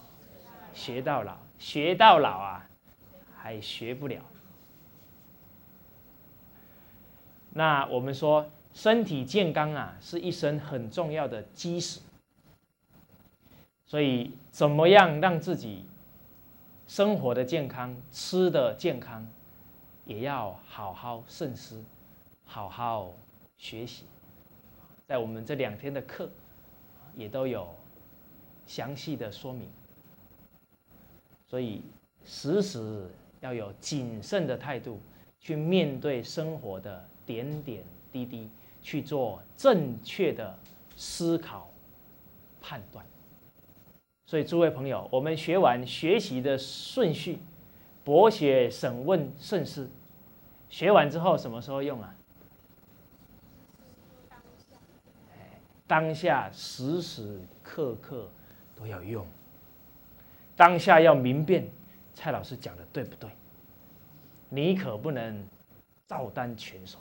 [0.74, 2.68] 学到老，学到老啊，
[3.38, 4.22] 还学不了。
[7.52, 12.02] 那我们说，身体健康啊，是一生很重要的基石。
[13.86, 15.86] 所以，怎么样让自己
[16.86, 19.26] 生活的健康、吃的健康，
[20.04, 21.82] 也要好好慎思。
[22.44, 23.14] 好好
[23.58, 24.04] 学习，
[25.08, 26.30] 在我们这两天的课，
[27.16, 27.74] 也都有
[28.72, 29.68] 详细的说明。
[31.46, 31.82] 所以
[32.24, 33.06] 时时
[33.42, 34.98] 要有谨慎的态度
[35.42, 38.50] 去面对生活的点点滴滴，
[38.82, 40.58] 去做正确的
[40.96, 41.70] 思考
[42.62, 43.06] 判断。
[44.26, 47.40] 所以诸位朋友，我们学完学习的顺序，
[48.06, 49.90] 博学、审问、慎思，
[50.70, 52.16] 学完之后什么时候用啊？
[55.86, 58.30] 当下时时刻刻
[58.82, 59.24] 都要用，
[60.56, 61.70] 当下要明辨
[62.16, 63.30] 蔡老师讲的对不对？
[64.50, 65.46] 你可不能
[66.08, 66.98] 照单全收。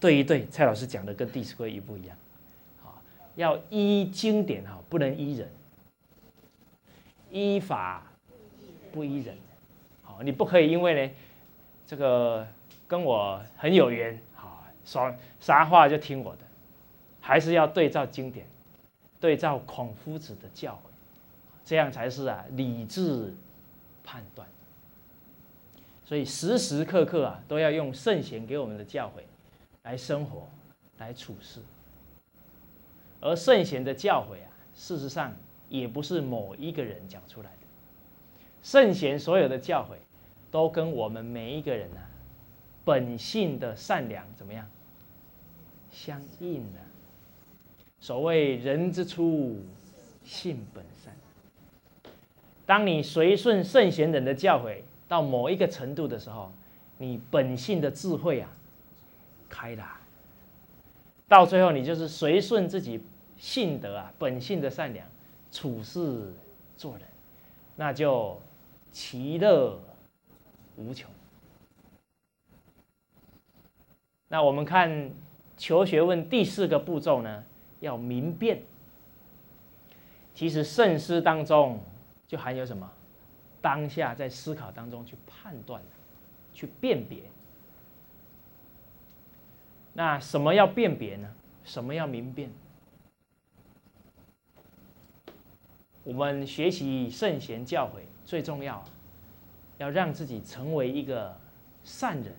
[0.00, 2.16] 对一对，蔡老师讲的跟《弟子规》一不一样？
[2.82, 2.98] 好，
[3.34, 5.50] 要依经典哈，不能依人，
[7.30, 8.02] 依法
[8.92, 9.36] 不依人。
[10.02, 11.14] 好，你不可以因为呢，
[11.86, 12.46] 这个
[12.88, 16.42] 跟我很有缘，好说啥话就听我的。
[17.20, 18.46] 还是要对照经典，
[19.20, 20.90] 对照孔夫子的教诲，
[21.64, 23.34] 这样才是啊理智
[24.04, 24.46] 判断。
[26.04, 29.22] 所以时时刻刻啊都要用圣贤给我们的教诲
[29.82, 30.46] 来生活、
[30.98, 31.60] 来处事。
[33.20, 35.34] 而圣贤的教诲啊，事实上
[35.68, 37.66] 也不是某一个人讲出来的，
[38.62, 39.96] 圣贤所有的教诲
[40.50, 42.06] 都跟我们每一个人啊
[42.84, 44.70] 本性的善良怎么样
[45.90, 46.78] 相应呢？
[48.00, 49.56] 所谓人之初，
[50.24, 51.14] 性本善。
[52.64, 54.78] 当你随顺圣贤人的教诲
[55.08, 56.52] 到某一个程度的时候，
[56.98, 58.50] 你本性的智慧啊，
[59.48, 59.84] 开了。
[61.28, 63.00] 到最后，你就是随顺自己
[63.36, 65.06] 性德啊，本性的善良，
[65.50, 66.32] 处事
[66.76, 67.02] 做人，
[67.74, 68.40] 那就
[68.92, 69.78] 其乐
[70.76, 71.10] 无穷。
[74.28, 75.10] 那我们看
[75.56, 77.44] 求学问第四个步骤呢？
[77.86, 78.62] 要明辨，
[80.34, 81.80] 其实慎思当中
[82.28, 82.90] 就含有什么？
[83.62, 85.82] 当下在思考当中去判断、
[86.52, 87.22] 去辨别。
[89.92, 91.28] 那什么要辨别呢？
[91.64, 92.50] 什么要明辨？
[96.04, 98.84] 我们学习圣贤教诲最重要，
[99.78, 101.36] 要让自己成为一个
[101.82, 102.32] 善人，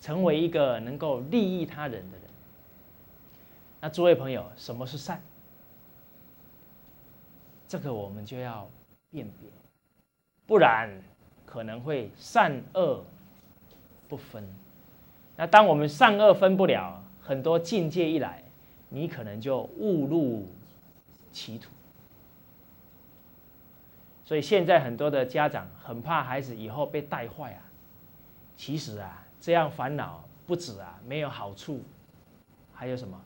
[0.00, 2.27] 成为一个能够利益他人的人。
[3.80, 5.20] 那诸位朋友，什么是善？
[7.68, 8.68] 这个我们就要
[9.10, 9.48] 辨别，
[10.46, 10.90] 不然
[11.44, 13.04] 可能会善恶
[14.08, 14.42] 不分。
[15.36, 18.42] 那当我们善恶分不了，很多境界一来，
[18.88, 20.46] 你可能就误入
[21.30, 21.70] 歧途。
[24.24, 27.62] 所以现在很多的家长很怕孩子以后被带坏啊。
[28.56, 31.80] 其实啊，这样烦恼不止啊，没有好处，
[32.74, 33.20] 还有什么？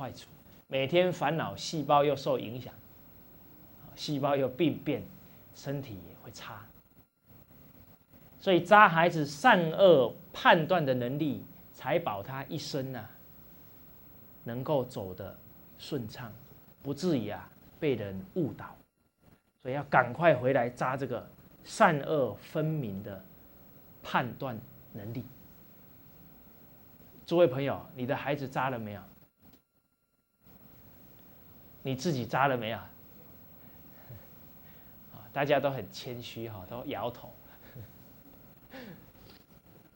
[0.00, 0.30] 坏处，
[0.66, 2.72] 每天烦恼，细胞又受影响，
[3.94, 5.02] 细胞又病变，
[5.54, 6.64] 身体也会差。
[8.40, 13.10] 所以，扎孩子善恶判断的能力，才保他一生啊，
[14.42, 15.36] 能够走得
[15.76, 16.32] 顺畅，
[16.82, 17.46] 不至于啊
[17.78, 18.74] 被人误导。
[19.60, 21.28] 所以，要赶快回来扎这个
[21.62, 23.22] 善恶分明的
[24.02, 24.58] 判断
[24.94, 25.22] 能力。
[27.26, 29.02] 诸位朋友，你的孩子扎了没有？
[31.82, 32.78] 你自己扎了没有？
[35.12, 37.32] 啊，大家都很谦虚哈，都摇头。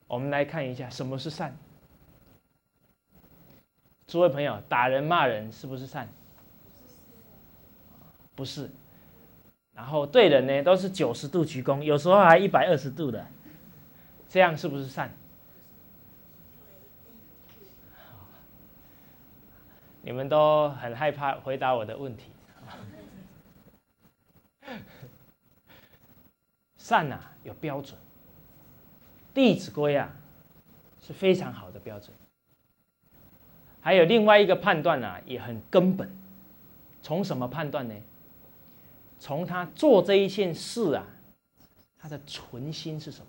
[0.07, 1.57] 我们来看一下什么是善。
[4.07, 6.09] 诸位朋友，打人骂人是不是善？
[8.35, 8.71] 不是。
[9.75, 13.27] 然后对人呢，都是九十度鞠躬，有时候还一百二十度的，
[14.29, 15.13] 这样是不是善？
[20.05, 22.25] 你们都很害怕回答我的问题。
[26.77, 27.99] 善啊，有标准，
[29.35, 30.15] 《弟子规》啊
[31.03, 32.11] 是非常好的标准。
[33.81, 36.15] 还有另外一个判断啊，也很根本。
[37.03, 37.95] 从什么判断呢？
[39.19, 41.07] 从他做这一件事啊，
[41.99, 43.27] 他的存心是什么？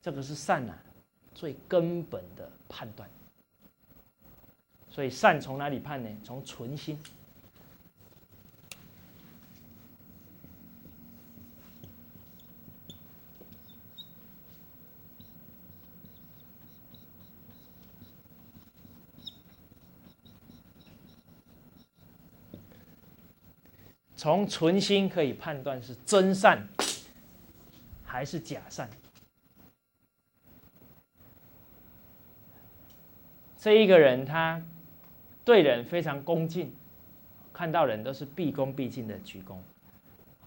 [0.00, 0.78] 这个是善啊，
[1.34, 3.06] 最根本的判断。
[4.98, 6.10] 所以善从哪里判呢？
[6.24, 6.98] 从存心。
[24.16, 26.66] 从存心可以判断是真善
[28.04, 28.90] 还是假善。
[33.60, 34.60] 这一个人他
[35.48, 36.70] 对人非常恭敬，
[37.54, 39.56] 看到人都是毕恭毕敬的鞠躬，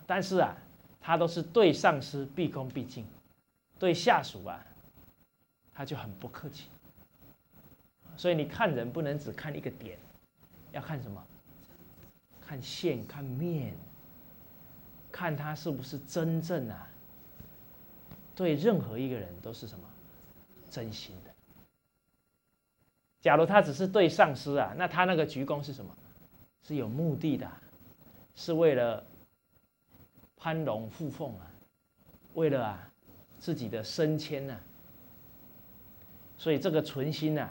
[0.05, 0.55] 但是啊，
[0.99, 3.03] 他都是对上司毕恭毕敬，
[3.79, 4.63] 对下属啊，
[5.73, 6.67] 他就很不客气。
[8.15, 9.97] 所以你看人不能只看一个点，
[10.71, 11.25] 要看什么？
[12.39, 13.73] 看线，看面，
[15.11, 16.87] 看他是不是真正啊？
[18.35, 19.83] 对任何一个人都是什么
[20.69, 21.30] 真心的。
[23.21, 25.95] 假如他只是对上司啊，那他那个鞠躬是什么？
[26.63, 27.49] 是有目的的，
[28.35, 29.03] 是为了
[30.35, 31.51] 攀龙附凤啊，
[32.33, 32.91] 为了啊
[33.39, 34.59] 自己的升迁呐。
[36.37, 37.49] 所以这个存心呐，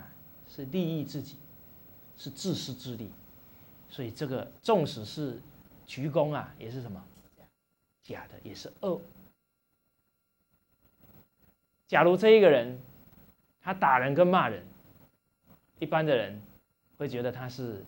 [0.48, 1.36] 是利益自己，
[2.16, 3.10] 是自私自利。
[3.88, 5.40] 所以这个纵使是
[5.86, 7.04] 鞠躬啊，也是什么
[8.02, 9.00] 假的，也是恶。
[11.86, 12.80] 假如这一个人
[13.60, 14.64] 他打人跟骂人，
[15.80, 16.40] 一般的人
[16.96, 17.84] 会觉得他是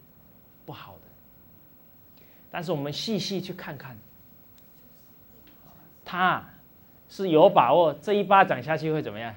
[0.66, 2.24] 不好的。
[2.50, 3.96] 但是我们细细去看看，
[6.04, 6.44] 他
[7.08, 9.32] 是有把握这一巴掌下去会怎么样，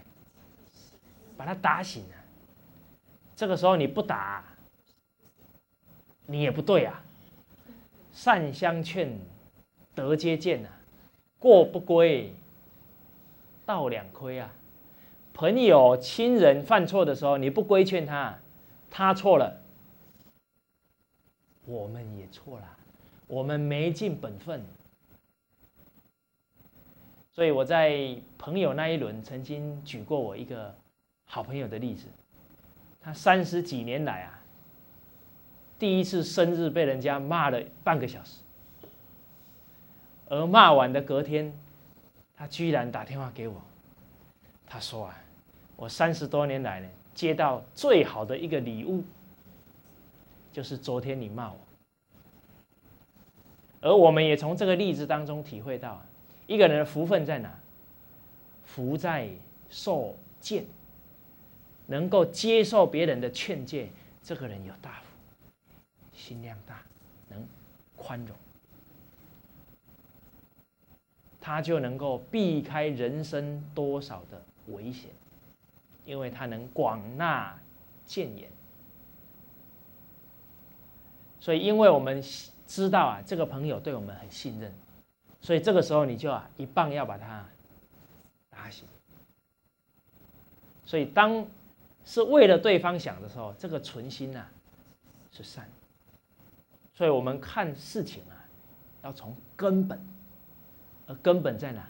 [1.37, 2.15] 把他打醒了。
[3.35, 4.43] 这个时候你不打。
[6.27, 7.03] 你也不对啊！
[8.11, 9.15] 善相劝，
[9.93, 10.69] 得接见呐，
[11.37, 12.33] 过不归，
[13.63, 14.51] 道两亏啊！
[15.35, 18.35] 朋友、亲人犯错的时候，你不规劝他，
[18.97, 19.53] 他错了，
[21.65, 22.77] 我们也错了，
[23.27, 24.63] 我们没尽本分。
[27.33, 30.73] 所以我在朋友那一轮曾经举过我一个
[31.25, 32.05] 好朋友的例子，
[33.01, 34.39] 他三十几年来啊。
[35.77, 38.37] 第一次生日被人家骂了半个小时，
[40.29, 41.53] 而骂完的隔天，
[42.33, 43.61] 他居然打电话给我，
[44.65, 45.21] 他说啊，
[45.75, 49.03] 我三十多年来呢，接到最好的一个礼物，
[50.53, 51.57] 就是昨天你骂我。
[53.81, 56.03] 而我们也从这个例子当中体会到，
[56.45, 57.57] 一个人的福分在哪？
[58.65, 59.29] 福在
[59.69, 60.65] 受见，
[61.87, 63.89] 能够接受别人的劝诫，
[64.23, 65.07] 这个人有大福。
[66.13, 66.81] 心量大，
[67.29, 67.45] 能
[67.95, 68.35] 宽容，
[71.39, 74.41] 他就能够避开人生多少的
[74.73, 75.11] 危险，
[76.05, 77.57] 因为他能广纳
[78.05, 78.49] 谏言。
[81.39, 82.23] 所以，因为我们
[82.65, 84.73] 知道啊，这个朋友对我们很信任，
[85.41, 87.45] 所以这个时候你就啊一棒要把他
[88.49, 88.87] 打醒。
[90.85, 91.45] 所以，当
[92.05, 94.45] 是为了对方想的时候，这个存心呐
[95.31, 95.69] 是善。
[96.93, 98.33] 所以我们看事情啊，
[99.03, 99.99] 要从根本，
[101.07, 101.87] 而根本在哪？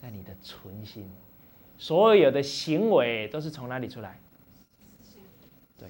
[0.00, 1.10] 在你的存心，
[1.82, 4.20] 所有的行为都是从哪里出来？
[5.78, 5.88] 对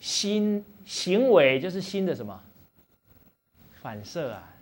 [0.00, 2.42] 心行为就是心的什么
[3.82, 4.53] 反射啊？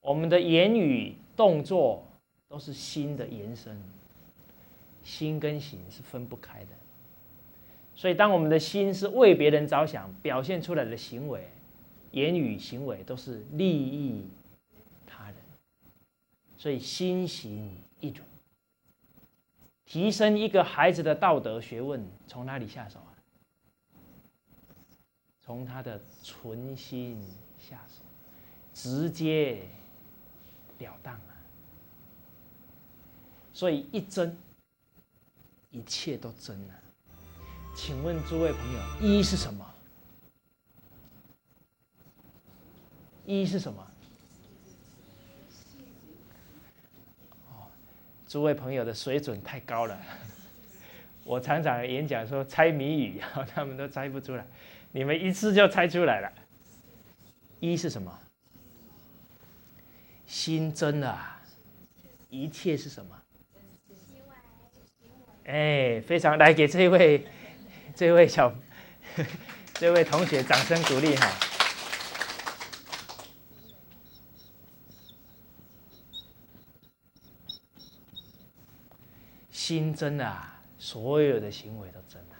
[0.00, 2.06] 我们的言语动作
[2.48, 3.80] 都是心的延伸，
[5.04, 6.70] 心跟行是分不开的。
[7.94, 11.48] 所以，当我们的心是为别人着想，表现出来的行为、
[12.12, 14.24] 言语、行为都是利益
[15.04, 15.34] 他人。
[16.56, 18.24] 所以，心行一种，
[19.84, 23.10] 提升一个孩子的道德学问，从哪里下手啊？
[25.40, 27.20] 从他的存心
[27.58, 28.04] 下手，
[28.72, 29.62] 直接
[30.78, 31.34] 了当了！
[33.52, 34.36] 所以一真，
[35.70, 36.74] 一切都真了。
[37.76, 39.74] 请问诸位朋友，一是什么？
[43.24, 43.86] 一是什么？
[47.48, 47.66] 哦，
[48.26, 50.00] 诸位朋友的水准太高了。
[51.24, 53.20] 我常常演讲说猜谜语，
[53.54, 54.46] 他们都猜不出来，
[54.92, 56.32] 你们一次就猜出来了。
[57.60, 58.18] 一是什么？
[60.28, 61.40] 心真啊，
[62.28, 63.16] 一切是什么？
[65.46, 67.26] 哎，非常来给这位
[67.96, 68.54] 这位小
[69.74, 71.32] 这位同学掌声鼓励哈。
[79.50, 80.54] 心真啊。
[80.80, 82.38] 所有的行为都真啊，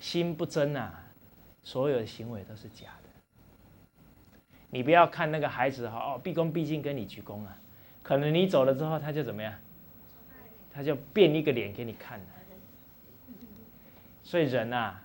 [0.00, 1.04] 心不真啊，
[1.62, 3.05] 所有的行为都是假的。
[4.70, 7.58] 你不要看那个孩子哈哦，毕恭毕敬跟你鞠躬啊，
[8.02, 9.54] 可能你走了之后，他就怎么样？
[10.72, 12.26] 他就变一个脸给你看了。
[14.22, 15.02] 所以人啊，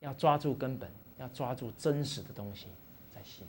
[0.00, 2.66] 要抓住根本，要抓住真实的东西
[3.14, 3.46] 在心。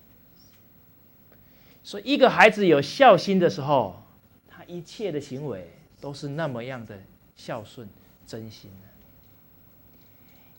[1.83, 4.01] 所以一个孩子有孝心的时候，
[4.47, 5.69] 他一切的行为
[6.01, 6.99] 都是那么样的
[7.35, 7.87] 孝顺。
[8.27, 8.87] 真心的，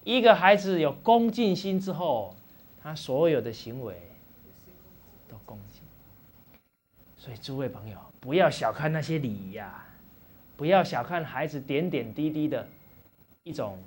[0.05, 2.37] 一个孩子有恭敬心之后，
[2.81, 4.01] 他所有的行为
[5.47, 5.81] 恭敬。
[7.17, 9.87] 所以诸位朋友，不要小看那些礼仪呀，
[10.59, 12.69] 不要小看孩子点点滴滴的
[13.45, 13.79] 一种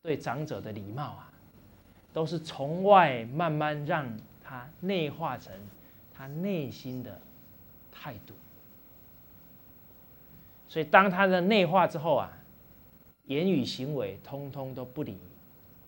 [0.00, 1.30] 对长者的礼貌啊，
[2.14, 5.52] 都是从外慢慢让他内化成
[6.14, 7.20] 他内心的
[7.92, 8.32] 态度。
[10.66, 12.32] 所以当他的内化之后啊。
[13.28, 15.18] 言语行为通通都不离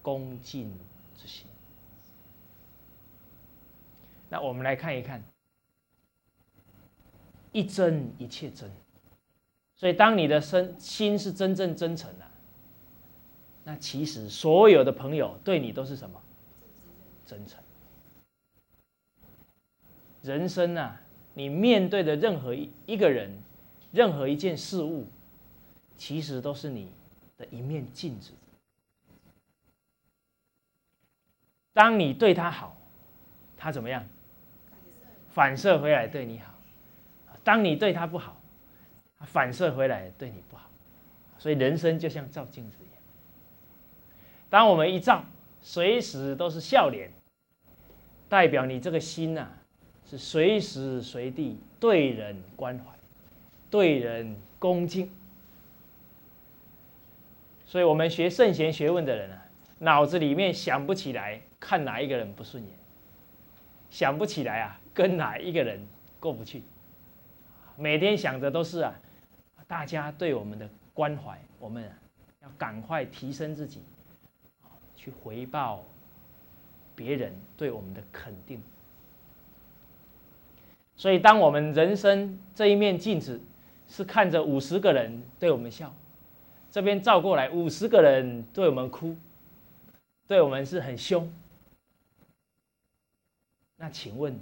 [0.02, 0.70] 恭敬
[1.16, 1.46] 之心。
[4.30, 5.22] 那我们来看一看，
[7.52, 8.70] 一真一切真。
[9.76, 12.24] 所以，当你的身心是真正真诚的，
[13.64, 16.22] 那其实所有的朋友对你都是什么？
[17.26, 17.62] 真诚。
[20.22, 20.98] 人生啊，
[21.34, 23.30] 你面对的任何一一个人，
[23.92, 25.06] 任何一件事物，
[25.98, 26.88] 其实都是你。
[27.40, 28.32] 的一面镜子。
[31.72, 32.76] 当你对他好，
[33.56, 34.06] 他怎么样？
[35.32, 36.54] 反射回来对你好。
[37.42, 38.40] 当你对他不好，
[39.20, 40.68] 反射回来对你不好。
[41.38, 43.02] 所以人生就像照镜子一样。
[44.50, 45.24] 当我们一照，
[45.62, 47.10] 随时都是笑脸，
[48.28, 49.48] 代表你这个心呐，
[50.04, 52.84] 是随时随地对人关怀，
[53.70, 55.10] 对人恭敬。
[57.64, 59.46] 所以，我们学圣贤学问的人啊，
[59.78, 62.72] 脑子里面想不起来看哪一个人不顺眼，
[63.90, 65.80] 想不起来啊，跟哪一个人
[66.18, 66.62] 过不去，
[67.76, 68.94] 每天想着都是啊，
[69.66, 71.90] 大家对我们的关怀，我们
[72.42, 73.80] 要赶快提升自己，
[74.96, 75.84] 去回报
[76.94, 78.62] 别人对我们的肯定。
[80.96, 83.40] 所以，当我们人生这一面镜子
[83.88, 85.94] 是看着五十个人对我们笑。
[86.70, 89.16] 这边照过来，五十个人对我们哭，
[90.28, 91.32] 对我们是很凶。
[93.76, 94.38] 那请问，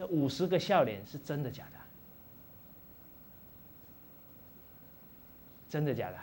[0.00, 1.78] 这五十个笑脸是真的假的？
[5.68, 6.16] 真的假的？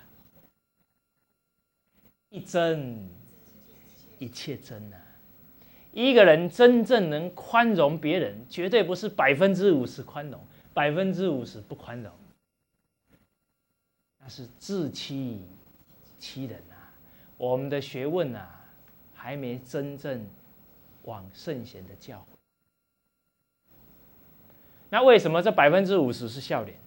[2.30, 3.08] 一真，
[4.18, 4.98] 一切真呐！
[5.92, 12.12] 一个人真正能宽容别人，绝对不是百分之五十宽容，百分之五十不宽容。
[14.18, 15.46] 那是自欺
[16.18, 16.90] 欺人啊！
[17.38, 18.66] 我们的学问啊，
[19.14, 20.28] 还没真正
[21.04, 22.37] 往圣贤的教诲。
[24.90, 26.78] 那为什么这百分之五十是笑脸？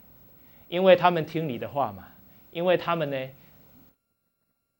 [0.68, 2.08] 因为他们听你的话嘛，
[2.50, 3.30] 因为他们呢，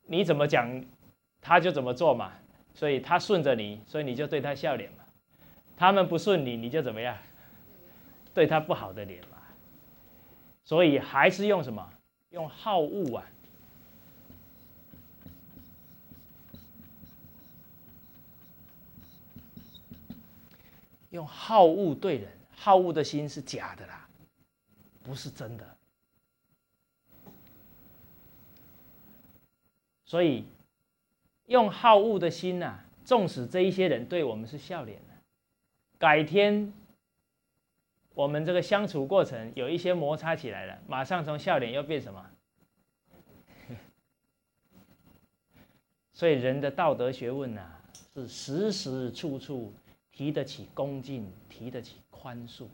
[0.06, 0.84] 你怎么讲，
[1.40, 2.32] 他就怎么做嘛，
[2.74, 5.04] 所以他顺着你，所以你就对他笑脸嘛。
[5.76, 7.16] 他们不顺你，你就怎么样，
[8.32, 9.38] 对他不好的脸嘛。
[10.64, 11.92] 所以还是用什么？
[12.30, 13.26] 用好恶啊，
[21.10, 22.28] 用好恶对人，
[22.62, 24.06] 好恶的心是假的啦，
[25.02, 25.76] 不是真的。
[30.04, 30.44] 所以
[31.46, 35.14] 用好恶的心呐，纵使这一些人对我们是笑脸的，
[35.98, 36.70] 改天。
[38.12, 42.30] 我们这个相处过程有一些摩擦起来了，马上从笑脸又变什么？
[46.12, 47.80] 所以人的道德学问呐，
[48.12, 49.72] 是时时处处
[50.12, 52.66] 提得起恭敬，提得起宽恕，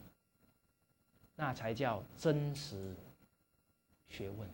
[1.35, 2.95] 那才叫真实
[4.09, 4.49] 学问。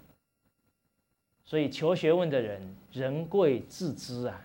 [1.44, 4.40] 所以求学问的人，人贵自知啊，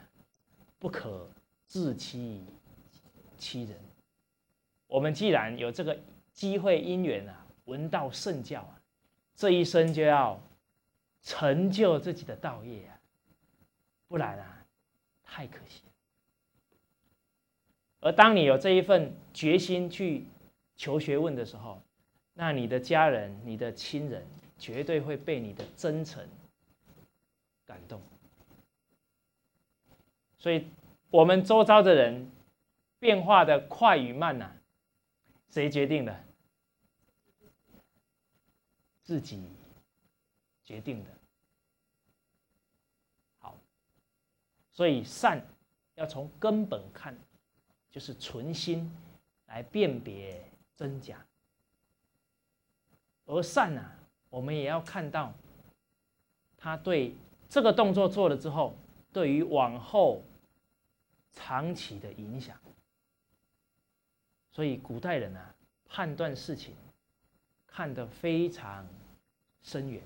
[0.80, 1.30] 不可
[1.68, 2.44] 自欺
[3.38, 3.78] 欺人。
[4.88, 5.98] 我们既然有这个。
[6.38, 8.80] 机会因缘啊，闻道圣教啊，
[9.36, 10.40] 这一生就要
[11.24, 13.00] 成就自己的道业啊，
[14.08, 14.64] 不然啊，
[15.24, 15.82] 太可惜。
[18.08, 20.24] 而当你有这一份决心去
[20.78, 21.82] 求学问的时候，
[22.34, 24.26] 那你的家人、你的亲人
[24.58, 26.26] 绝对会被你的真诚
[27.66, 28.02] 感动。
[30.38, 30.66] 所以，
[31.10, 32.32] 我们周遭的人
[32.98, 34.50] 变化的快与慢呐，
[35.50, 36.24] 谁决定的？
[39.04, 39.52] 自己
[40.64, 41.10] 决定的。
[43.40, 43.58] 好，
[44.72, 45.46] 所以善
[45.96, 47.14] 要从根本看，
[47.90, 48.92] 就是存心
[49.48, 50.44] 来辨别
[50.76, 51.26] 真假。
[53.26, 53.84] 而善呢，
[54.30, 55.34] 我们也要看到，
[56.58, 57.16] 他对
[57.50, 58.76] 这个动作做了之后，
[59.12, 60.22] 对于往后
[61.34, 62.58] 长期的影响。
[64.52, 66.74] 所以古代人啊，判断事情
[67.68, 68.88] 看得非常
[69.62, 70.02] 深远。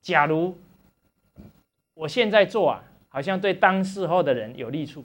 [0.00, 0.56] 假如
[1.94, 5.04] 我现在做啊，好像对当事后的人有利处，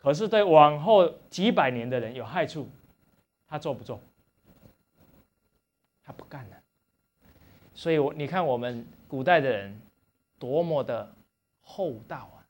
[0.00, 2.68] 可是对往后几百年的人有害处，
[3.46, 4.00] 他做不做？
[6.02, 6.56] 他不干了，
[7.74, 9.78] 所以，我你看我们古代的人
[10.38, 11.14] 多么的
[11.60, 12.40] 厚道啊！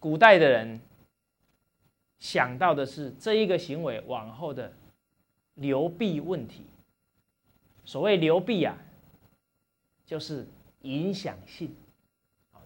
[0.00, 0.80] 古代的人
[2.18, 4.72] 想到的是这一个行为往后的
[5.54, 6.64] 流弊问题。
[7.86, 8.76] 所谓流弊啊，
[10.04, 10.46] 就是
[10.82, 11.74] 影响性。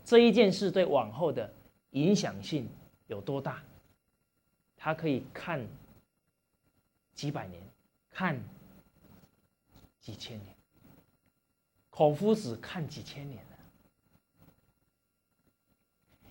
[0.04, 1.48] 这一件事对往后的。
[1.92, 2.68] 影响性
[3.08, 3.60] 有多大？
[4.76, 5.66] 他可以看
[7.14, 7.60] 几百年，
[8.12, 8.40] 看
[9.98, 10.54] 几千年。
[11.90, 13.58] 孔夫子看几千年了。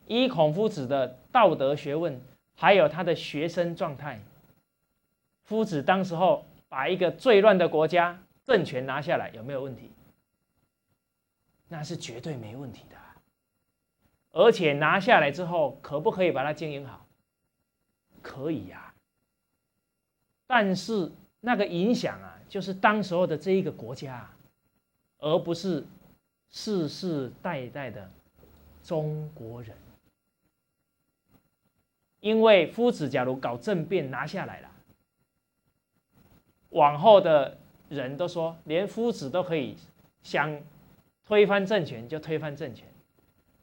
[0.08, 2.22] 依孔夫子的道德学问，
[2.56, 4.22] 还有他的学生状态，
[5.44, 8.18] 夫子当时候把一个最乱的国家
[8.50, 9.92] 政权拿下来，有没有问题？
[11.68, 12.98] 那是绝对没问题的。
[14.32, 17.06] 而且拿下来之后，可不可以把它经营好？
[18.24, 18.92] 可以呀。
[20.48, 24.28] 但是那个影响啊，就是当时候的这一个国家，
[25.20, 25.86] 而不是
[26.50, 28.10] 世世代代的
[28.82, 29.78] 中国人。
[32.20, 34.72] 因为夫子假如搞政变拿下来了，
[36.70, 37.56] 往后的
[37.90, 39.76] 人都说，连夫子都可以
[40.24, 40.62] 想
[41.26, 42.88] 推翻政权就推翻政权。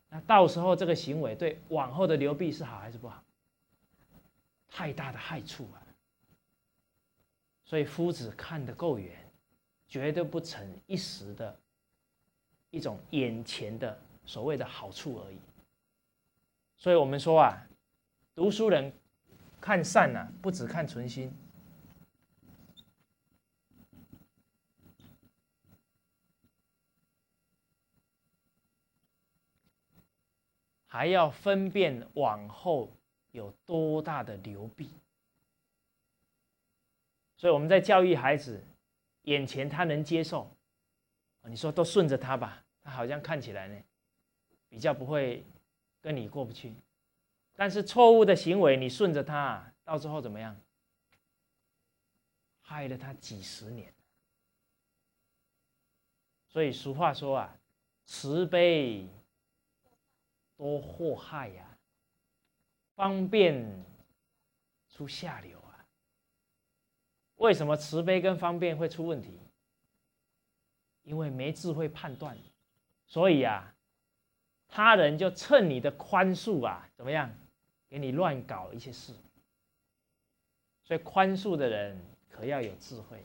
[0.09, 3.23] 那到时候这个行为对往后的流弊是好还是不好？
[4.69, 5.83] 太大的害处啊！
[7.65, 9.17] 所以夫子看得够远，
[9.89, 11.57] 绝对不成一时的
[12.71, 15.39] 一种眼前的所谓的好处而已。
[16.77, 17.67] 所以我们说啊，
[18.35, 18.93] 读书人
[19.61, 21.33] 看善呢，不只看存心。
[30.97, 32.91] 还要分辨往后
[33.31, 34.89] 有多大的流弊，
[37.37, 38.65] 所以我们在教育孩子，
[39.25, 40.51] 眼前他能接受，
[41.43, 43.79] 你说都顺着他吧，他好像看起来呢，
[44.71, 45.45] 比较不会
[46.01, 46.75] 跟你过不去，
[47.53, 50.59] 但是错误的行为你顺着他，到最后怎么样？
[52.61, 53.93] 害了他几十年。
[56.49, 57.55] 所以俗话说啊，
[58.07, 59.07] 慈悲。
[60.57, 61.79] 多祸害呀！
[62.95, 63.85] 方便
[64.89, 65.85] 出下流啊！
[67.37, 69.39] 为什么慈悲跟方便会出问题？
[71.03, 72.37] 因为没智慧判断，
[73.07, 73.75] 所以啊，
[74.67, 77.31] 他人就趁你的宽恕啊，怎么样，
[77.89, 79.13] 给你乱搞一些事。
[80.83, 82.01] 所以宽恕的人
[82.31, 83.23] 可要有智慧，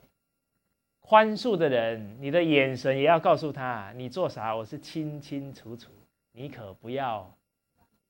[1.00, 5.90] 宽恕的人，你的眼神也要告诉他，你做啥，我是清清楚楚。
[6.32, 7.32] 你可不要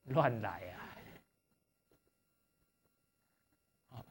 [0.05, 0.75] 乱来
[3.91, 4.05] 啊！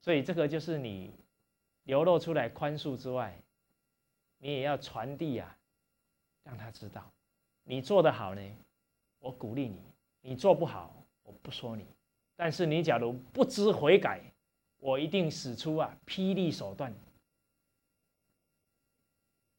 [0.00, 1.12] 所以这个就是你
[1.82, 3.36] 流露出来宽恕之外，
[4.38, 5.58] 你也要传递啊，
[6.44, 7.12] 让他知道
[7.64, 8.56] 你做的好呢，
[9.18, 9.80] 我鼓励你；
[10.20, 10.94] 你做不好，
[11.24, 11.84] 我不说你。
[12.36, 14.22] 但是你假如不知悔改，
[14.78, 16.94] 我一定使出啊霹雳手段。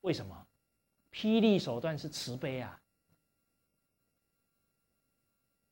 [0.01, 0.46] 为什么？
[1.17, 2.79] 霹雳手段是慈悲啊！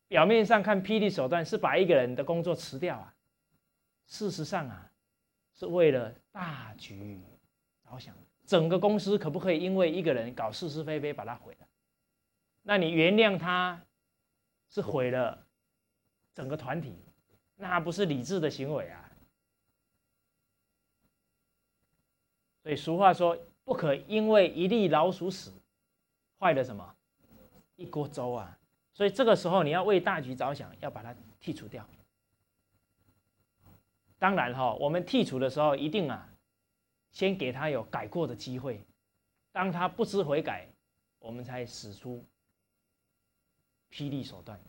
[0.07, 3.13] 表面上看，霹雳手段是把一个人的工作辞掉啊，
[4.07, 4.91] 事实上啊，
[5.53, 7.21] 是为了大局
[7.83, 8.15] 着想。
[8.47, 11.67] 整个公司可不可以因为一个人搞是是非非把它毁了？
[12.63, 13.79] 那你原谅他，
[14.71, 15.45] 是毁了
[16.33, 16.97] 整个团体，
[17.55, 19.11] 那不是理智的行为啊。
[22.63, 25.51] 所以俗话说，不可因为一粒老鼠屎，
[26.39, 26.95] 坏了什么
[27.75, 28.57] 一锅粥啊。
[28.93, 31.85] 所以这个时候你要为大局着想，要把它剔除掉。
[34.17, 36.29] 当然哈，我们剔除的时候一定啊，
[37.11, 38.81] 先给他有改过的机会。
[39.51, 40.69] 当他不知悔改，
[41.19, 42.23] 我们才使出
[43.91, 44.59] 霹雳手段。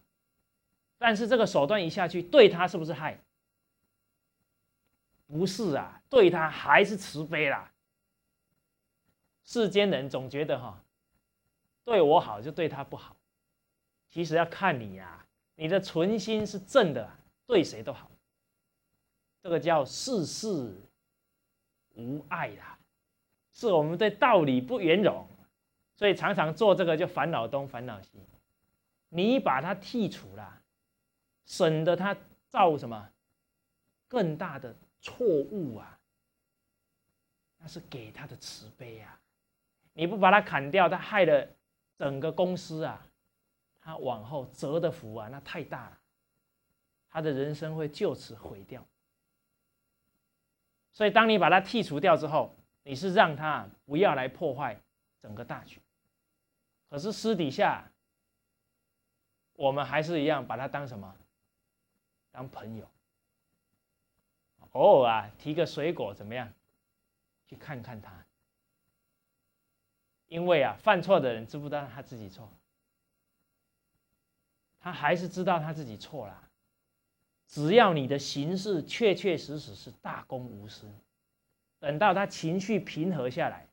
[0.99, 3.21] 但是这个手段一下去，对他是不是害？
[5.27, 7.73] 不是啊，对他还是慈悲啦。
[9.47, 10.79] 世间人总觉得哈，
[11.85, 13.17] 对我好就对他不好，
[14.11, 15.25] 其实要看你呀，
[15.55, 17.09] 你的存心是正的，
[17.47, 18.11] 对谁都好。
[19.41, 20.75] 这个叫世事
[21.95, 22.77] 无碍啦。
[23.53, 25.27] 是我们对道理不圆融，
[25.95, 28.11] 所以常常做这个就烦恼东烦恼西。
[29.09, 30.61] 你把它剔除了，
[31.47, 32.15] 省得他
[32.49, 33.11] 造什么
[34.09, 35.99] 更大的错误啊？
[37.59, 39.19] 那是给他的慈悲啊！
[39.99, 41.49] 你不把它砍掉，他害了
[41.97, 43.07] 整个公司啊！
[43.81, 45.99] 他往后折的福啊，那太大了，
[47.09, 48.87] 他的人生会就此毁掉。
[50.93, 54.79] 所以，当你把它剔除掉之后，你是让他不要来破坏
[55.23, 55.81] 整个大局，
[56.91, 57.91] 可是私底下，
[59.55, 61.17] 我们还是一样把他当什么？
[62.33, 62.87] 当朋友，
[64.73, 66.53] 偶尔啊提个水果怎么样？
[67.47, 68.26] 去看看他，
[70.29, 72.49] 因为啊犯错的人知不知道他自己错？
[74.79, 76.43] 他还是知道他自己错了。
[77.49, 80.89] 只要你的行事确确实实是大公无私。
[81.79, 83.69] 等到他情绪平和下来，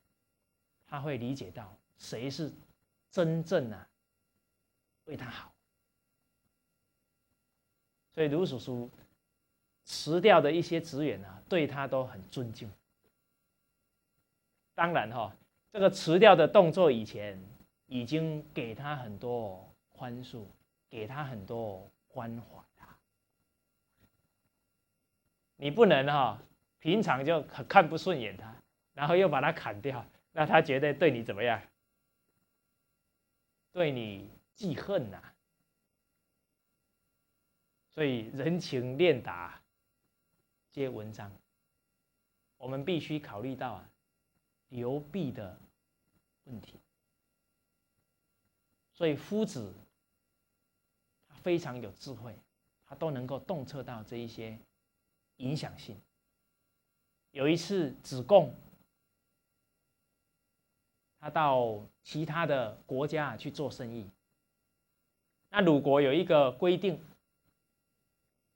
[0.86, 2.52] 他会理解到谁是
[3.10, 3.86] 真正的
[5.04, 5.52] 为他好。
[8.12, 8.90] 所以卢叔叔
[9.84, 12.70] 辞掉的一些职员啊，对他都很尊敬。
[14.74, 15.34] 当然哈，
[15.74, 17.36] 这个辞掉的动作以前
[17.86, 20.44] 已经给他很多宽恕，
[20.88, 22.96] 给他很多关怀啊。
[25.56, 26.40] 你不能哈。
[26.78, 28.54] 平常就看不顺眼他，
[28.92, 31.60] 然后又把他砍掉，那他觉得对你怎么样？
[33.72, 35.20] 对你记恨呐。
[37.94, 39.60] 所以人情练达
[40.70, 41.32] 皆文章，
[42.58, 43.90] 我们必须考虑到啊
[44.68, 45.58] 流弊的
[46.44, 46.78] 问题。
[48.92, 49.74] 所以夫子
[51.28, 52.34] 他非常有智慧，
[52.86, 54.58] 他都能够洞测到这一些
[55.36, 56.00] 影响性。
[57.32, 58.54] 有一次，子贡
[61.18, 64.08] 他到其他的国家去做生意。
[65.48, 67.00] 那鲁国有一个规定，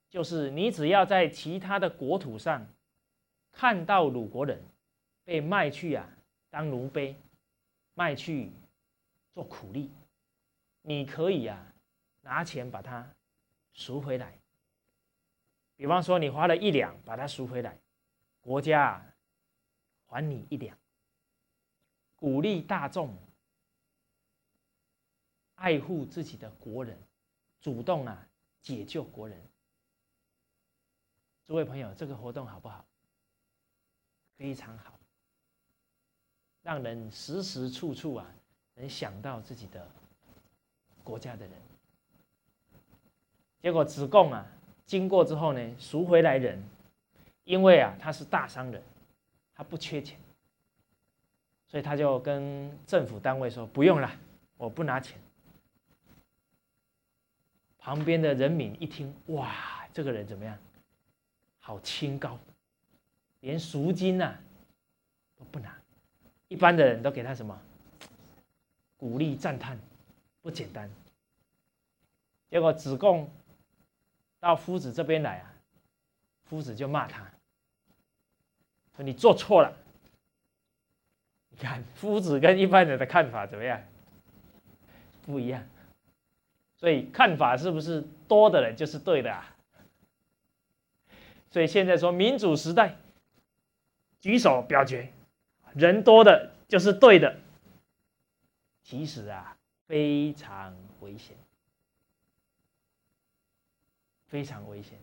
[0.09, 2.67] 就是你只要在其他的国土上
[3.51, 4.63] 看到鲁国人
[5.25, 6.09] 被卖去啊
[6.51, 7.17] 当奴婢，
[7.99, 8.53] 卖去
[9.33, 9.91] 做苦力，
[10.83, 11.75] 你可以啊
[12.21, 13.05] 拿钱把它
[13.73, 14.39] 赎回来。
[15.75, 17.77] 比方说，你花了一两把它赎回来。
[18.41, 19.05] 国家
[20.07, 20.79] 还你一两，
[22.15, 23.19] 鼓励大众
[25.57, 26.97] 爱护自己的国人，
[27.61, 28.29] 主动啊
[28.61, 29.43] 解救国人。
[31.45, 32.87] 诸位朋友，这个活动好不好？
[34.37, 34.98] 非常好，
[36.63, 38.27] 让人时时处处啊
[38.75, 39.87] 能想到自己的
[41.05, 41.55] 国家的人。
[43.61, 44.47] 结果子贡啊
[44.87, 46.63] 经过之后呢，赎回来人。
[47.45, 48.83] 因为啊，他是大商人，
[49.55, 50.21] 他不缺钱，
[51.67, 54.11] 所以他就跟政府单位说：“不用了，
[54.59, 55.19] 我不拿钱。”
[57.79, 60.59] 旁边的人民一听，哇，这个人怎么样？
[61.59, 62.39] 好清高，
[63.41, 64.39] 连赎金呐
[65.35, 65.78] 都不拿。
[66.49, 67.59] 一般的人都给他什么？
[68.97, 69.79] 鼓励赞叹，
[70.43, 70.91] 不简单。
[72.51, 73.31] 结果子贡
[74.41, 75.55] 到夫子这边来啊，
[76.45, 77.31] 夫子就骂他。
[78.97, 79.77] 说你做错了，
[81.51, 83.81] 你看夫子跟一般人的看法怎么样？
[85.25, 85.63] 不一样，
[86.77, 89.55] 所以看法是不是多的人就是对的啊？
[91.51, 92.97] 所以现在说民主时代，
[94.21, 95.13] 举手表决，
[95.75, 97.37] 人多的就是对的，
[98.83, 99.57] 其实啊
[99.87, 101.37] 非常危险，
[104.27, 104.99] 非常危险，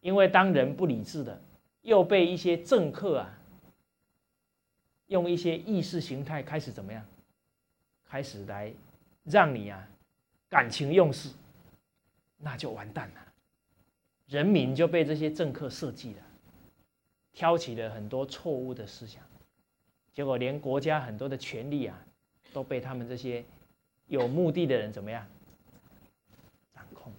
[0.00, 1.40] 因为当人不理智的。
[1.82, 3.38] 又被一些政客啊，
[5.06, 7.02] 用一些意识形态开始怎么样？
[8.04, 8.70] 开始来
[9.24, 9.88] 让你啊
[10.50, 11.30] 感情用事，
[12.36, 13.32] 那就完蛋了。
[14.26, 16.22] 人民就被这些政客设计了，
[17.32, 19.22] 挑起了很多错误的思想，
[20.20, 21.98] 结果连国家很多的权利啊，
[22.52, 23.42] 都被他们这些
[24.06, 25.26] 有目的的人怎么样
[26.74, 27.10] 掌控？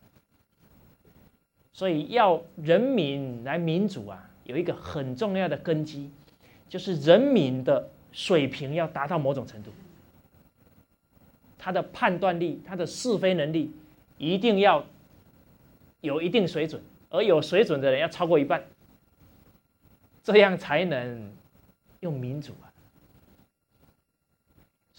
[1.73, 6.11] 所以要人民来民主啊，有一个很重要的根基，
[6.69, 9.71] 就是人民的水平要达到某种程度，
[11.57, 13.71] 他的判断力、他的是非能力
[14.19, 14.85] 一定要
[16.01, 16.79] 有一定水准。
[17.09, 18.63] 而有水准的人要超过一半，
[20.21, 21.33] 这样才能
[22.01, 22.70] 用民主啊。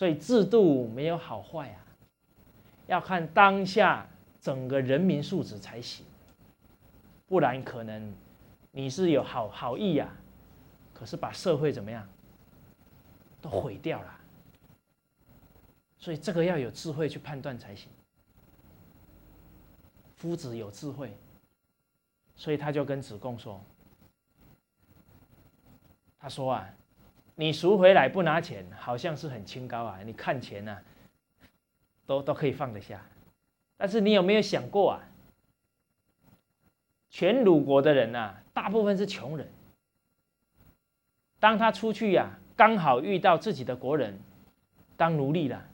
[0.03, 1.79] 所以制度没有好坏啊，
[2.89, 4.05] 要看当下
[4.41, 6.05] 整个人民素质才行。
[7.29, 8.13] 不然可能
[8.73, 10.13] 你是有好好意呀，
[10.93, 12.05] 可是把社会怎么样
[13.41, 14.21] 都毁掉了。
[15.99, 17.89] 所以这个要有智慧去判断才行。
[20.17, 21.17] 夫子有智慧。
[22.35, 23.63] 所以他就跟子贡说
[26.19, 26.69] ：“他说啊，
[27.35, 29.99] 你赎回来不拿钱，好像是很清高啊。
[30.05, 30.79] 你看钱呢，
[32.07, 33.01] 都都可以放得下。
[33.77, 35.01] 但是你有没有想过啊？
[37.11, 39.51] 全鲁国的人呐，大部分是穷人。
[41.41, 44.19] 当他出去呀，刚好遇到自己的国人
[44.97, 45.65] 当奴隶了，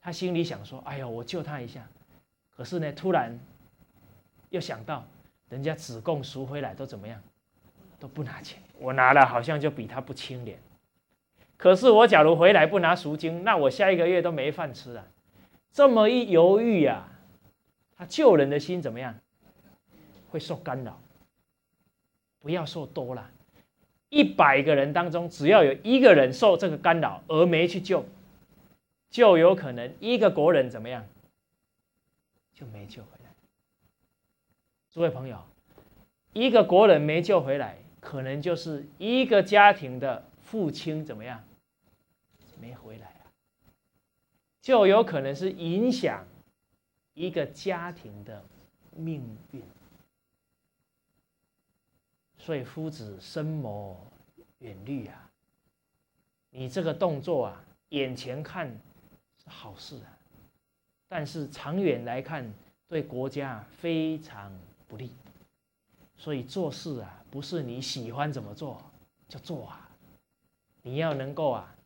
[0.00, 1.86] 他心里想说：哎呦，我救他一下。
[2.50, 3.38] 可是呢，突然
[4.50, 5.04] 又想到。”
[5.48, 7.18] 人家子贡赎回来都怎么样，
[7.98, 10.60] 都不拿钱，我拿了好像就比他不清廉。
[11.58, 15.04] 可是我假如回来不拿赎金，那我下一个月都没饭吃啊！
[15.72, 17.08] 这么一犹豫呀，
[17.96, 19.14] 他救人的心怎么样？
[20.30, 21.00] 会受干扰。
[22.40, 23.28] 不要说多了，
[24.08, 28.06] 一百个人当中，只要有一个人受这个干扰而没去救，
[29.10, 31.04] 就有可能一个国人怎么样，
[32.54, 33.30] 就没救回来。
[34.92, 35.42] 诸位朋友，
[36.32, 41.42] 一个国人没救回来，可能就是一个家庭的父亲怎么样
[42.60, 43.32] 没回来啊？
[44.60, 46.26] 就有可能是影响
[47.14, 48.44] 一个家庭的
[48.94, 49.62] 命运。
[52.38, 53.98] 所以夫子深谋
[54.58, 55.30] 远虑啊，
[56.50, 58.68] 你这个动作啊，眼前看
[59.42, 60.18] 是好事啊，
[61.08, 62.52] 但是长远来看，
[62.86, 64.52] 对国家非常。
[64.88, 65.12] 不利，
[66.16, 68.80] 所以做事啊，不是你喜欢怎么做
[69.28, 69.86] 就做啊，
[70.80, 71.76] 你要能够啊，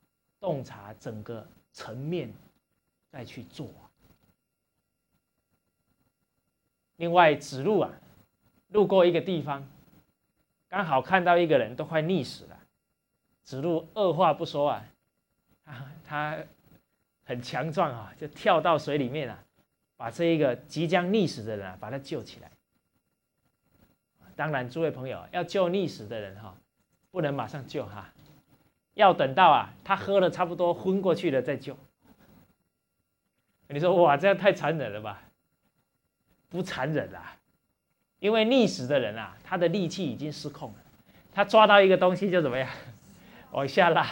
[0.42, 2.34] 洞察整个层面
[3.12, 3.70] 再去做。
[6.96, 7.92] 另外，指路啊，
[8.70, 9.64] 路过一个地方，
[10.68, 12.58] 刚好看到一个人都快溺死了，
[13.44, 14.84] 指路二话不说啊，
[15.64, 16.38] 他他
[17.24, 19.44] 很强壮啊，就跳到水里面啊，
[19.96, 22.50] 把这一个即将溺死的人啊，把他救起来。
[24.34, 26.56] 当然，诸位朋友要救溺死的人哈，
[27.12, 28.12] 不能马上救哈，
[28.94, 31.76] 要等到啊他喝了差不多昏过去了再救。
[33.68, 35.22] 你说哇，这样太残忍了吧？
[36.50, 37.36] 不残忍啦，
[38.18, 40.76] 因为溺死的人啊，他的力气已经失控了，
[41.32, 42.68] 他抓到一个东西就怎么样，
[43.52, 44.06] 往下拉，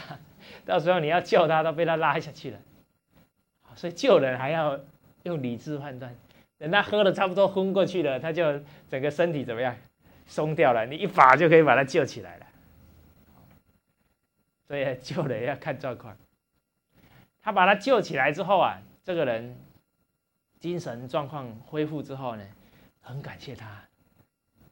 [0.65, 2.59] 到时候你要救他都被他拉下去了。
[3.75, 4.81] 所以救人还要
[5.25, 6.15] 用理智判断，
[6.57, 8.59] 等他喝了差不多昏过去了，他就
[8.89, 9.77] 整个身体怎么样？
[10.27, 12.47] 松掉了，你一把就可以把他救起来了。
[14.71, 16.17] 所以 救人要看状况。
[17.43, 19.59] 他把他救起来之后啊，这个人
[20.61, 22.47] 精神状况恢复之后呢，
[23.01, 23.83] 很感谢他，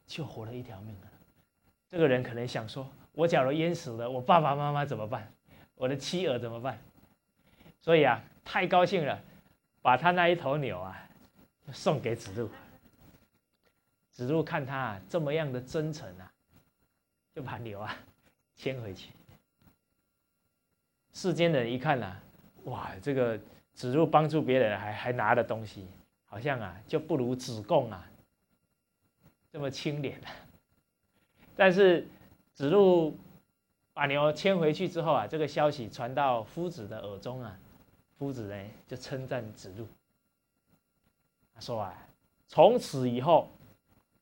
[0.07, 1.11] 救活了一条命啊。
[1.89, 5.29] 这个人可能想说：我假如淹死了，我爸爸妈妈怎么办？
[5.75, 6.79] 我的妻儿怎么办？
[7.81, 9.21] 所以啊，太高兴了，
[9.81, 11.09] 把他那一头牛啊，
[11.73, 12.49] 送给子路。
[14.11, 16.31] 子路看他这么样的真诚啊，
[17.35, 17.93] 就把牛啊
[18.55, 19.09] 牵回去。
[21.13, 22.15] 世间人一看呐，
[22.65, 23.39] 哇，这个
[23.73, 25.87] 子路帮助别人还还拿了东西，
[26.25, 28.09] 好像啊就不如子贡啊
[29.51, 30.19] 这么清廉。
[31.55, 32.07] 但是
[32.53, 33.17] 子路
[33.93, 37.57] 把牛牵回去之后啊，这个消息传到夫子的耳中啊，
[38.17, 38.55] 夫子呢
[38.87, 39.87] 就称赞子路，
[41.53, 42.07] 他说啊，
[42.47, 43.49] 从此以后。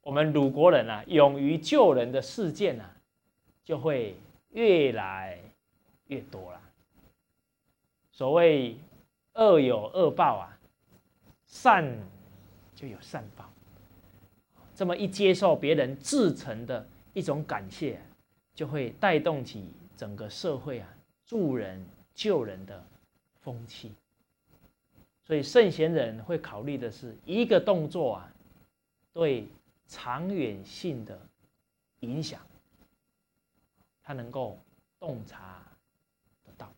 [0.01, 2.95] 我们鲁国人啊，勇于救人的事件啊，
[3.65, 4.15] 就会
[4.51, 5.38] 越来
[6.05, 6.61] 越多了。
[8.18, 8.76] 所谓
[9.36, 10.57] 恶有恶报啊，
[11.45, 11.88] 善
[12.74, 13.47] 就有善报。
[14.74, 18.01] 这么一接受别人至诚的一种感谢，
[18.55, 20.89] 就会带动起整个社会啊
[21.28, 22.84] 助人救人的
[23.41, 23.93] 风气。
[25.24, 28.34] 所以圣贤人会考虑的是一个动作啊，
[29.13, 29.47] 对。
[29.89, 31.18] 长远性的
[32.01, 32.41] 影响，
[34.03, 34.59] 他能够
[34.99, 35.63] 洞察
[36.43, 36.70] 得到。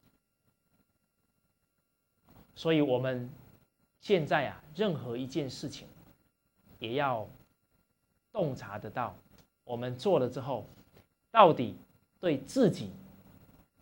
[2.59, 3.29] 所以，我们
[4.01, 5.87] 现在啊，任何一件事情，
[6.77, 7.25] 也要
[8.33, 9.15] 洞察得到，
[9.63, 10.65] 我们做了之后，
[11.31, 11.77] 到底
[12.19, 12.91] 对自己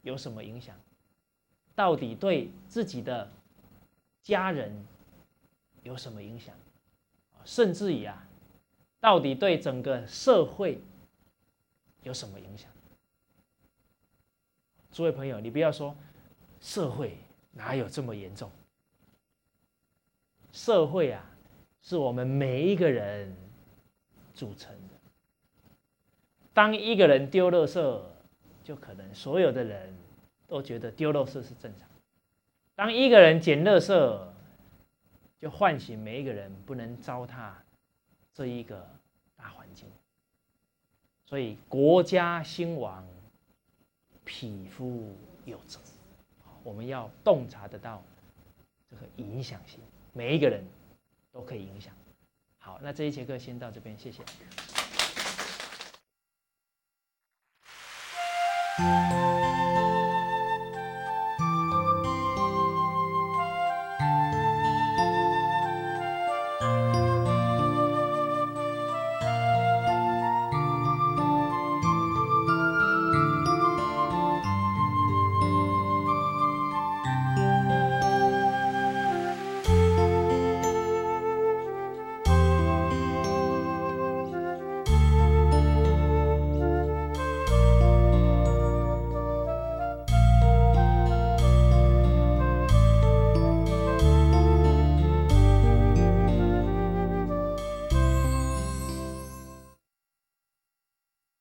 [0.04, 0.76] 有什么影响？
[1.74, 3.28] 到底对自己的
[4.22, 4.86] 家人
[5.82, 6.54] 有什么影响？
[7.46, 8.28] 甚至于啊，
[9.00, 10.80] 到底对整个社会
[12.04, 12.70] 有什么影响？
[14.92, 15.96] 诸位朋友，你不要说
[16.62, 17.18] 社会
[17.54, 18.52] 哪有这么严重。
[20.52, 21.24] 社会啊，
[21.82, 23.36] 是我们每一个人
[24.34, 24.94] 组成的。
[26.54, 28.02] 当一个人丢垃圾，
[28.64, 29.96] 就可能所有的人
[30.48, 31.88] 都觉得丢垃圾是正常。
[32.76, 34.20] 当一个人捡垃圾，
[35.40, 37.52] 就唤醒每一个人不能糟蹋
[38.34, 38.88] 这一个
[39.36, 39.88] 大环境。
[41.26, 43.06] 所以国家兴亡，
[44.24, 45.80] 匹夫有责。
[46.64, 48.04] 我们要洞察得到
[48.90, 49.80] 这个影响性。
[50.18, 50.66] 每一个人
[51.32, 51.94] 都可以影响。
[52.58, 54.24] 好，那这一节课先到这边，谢谢。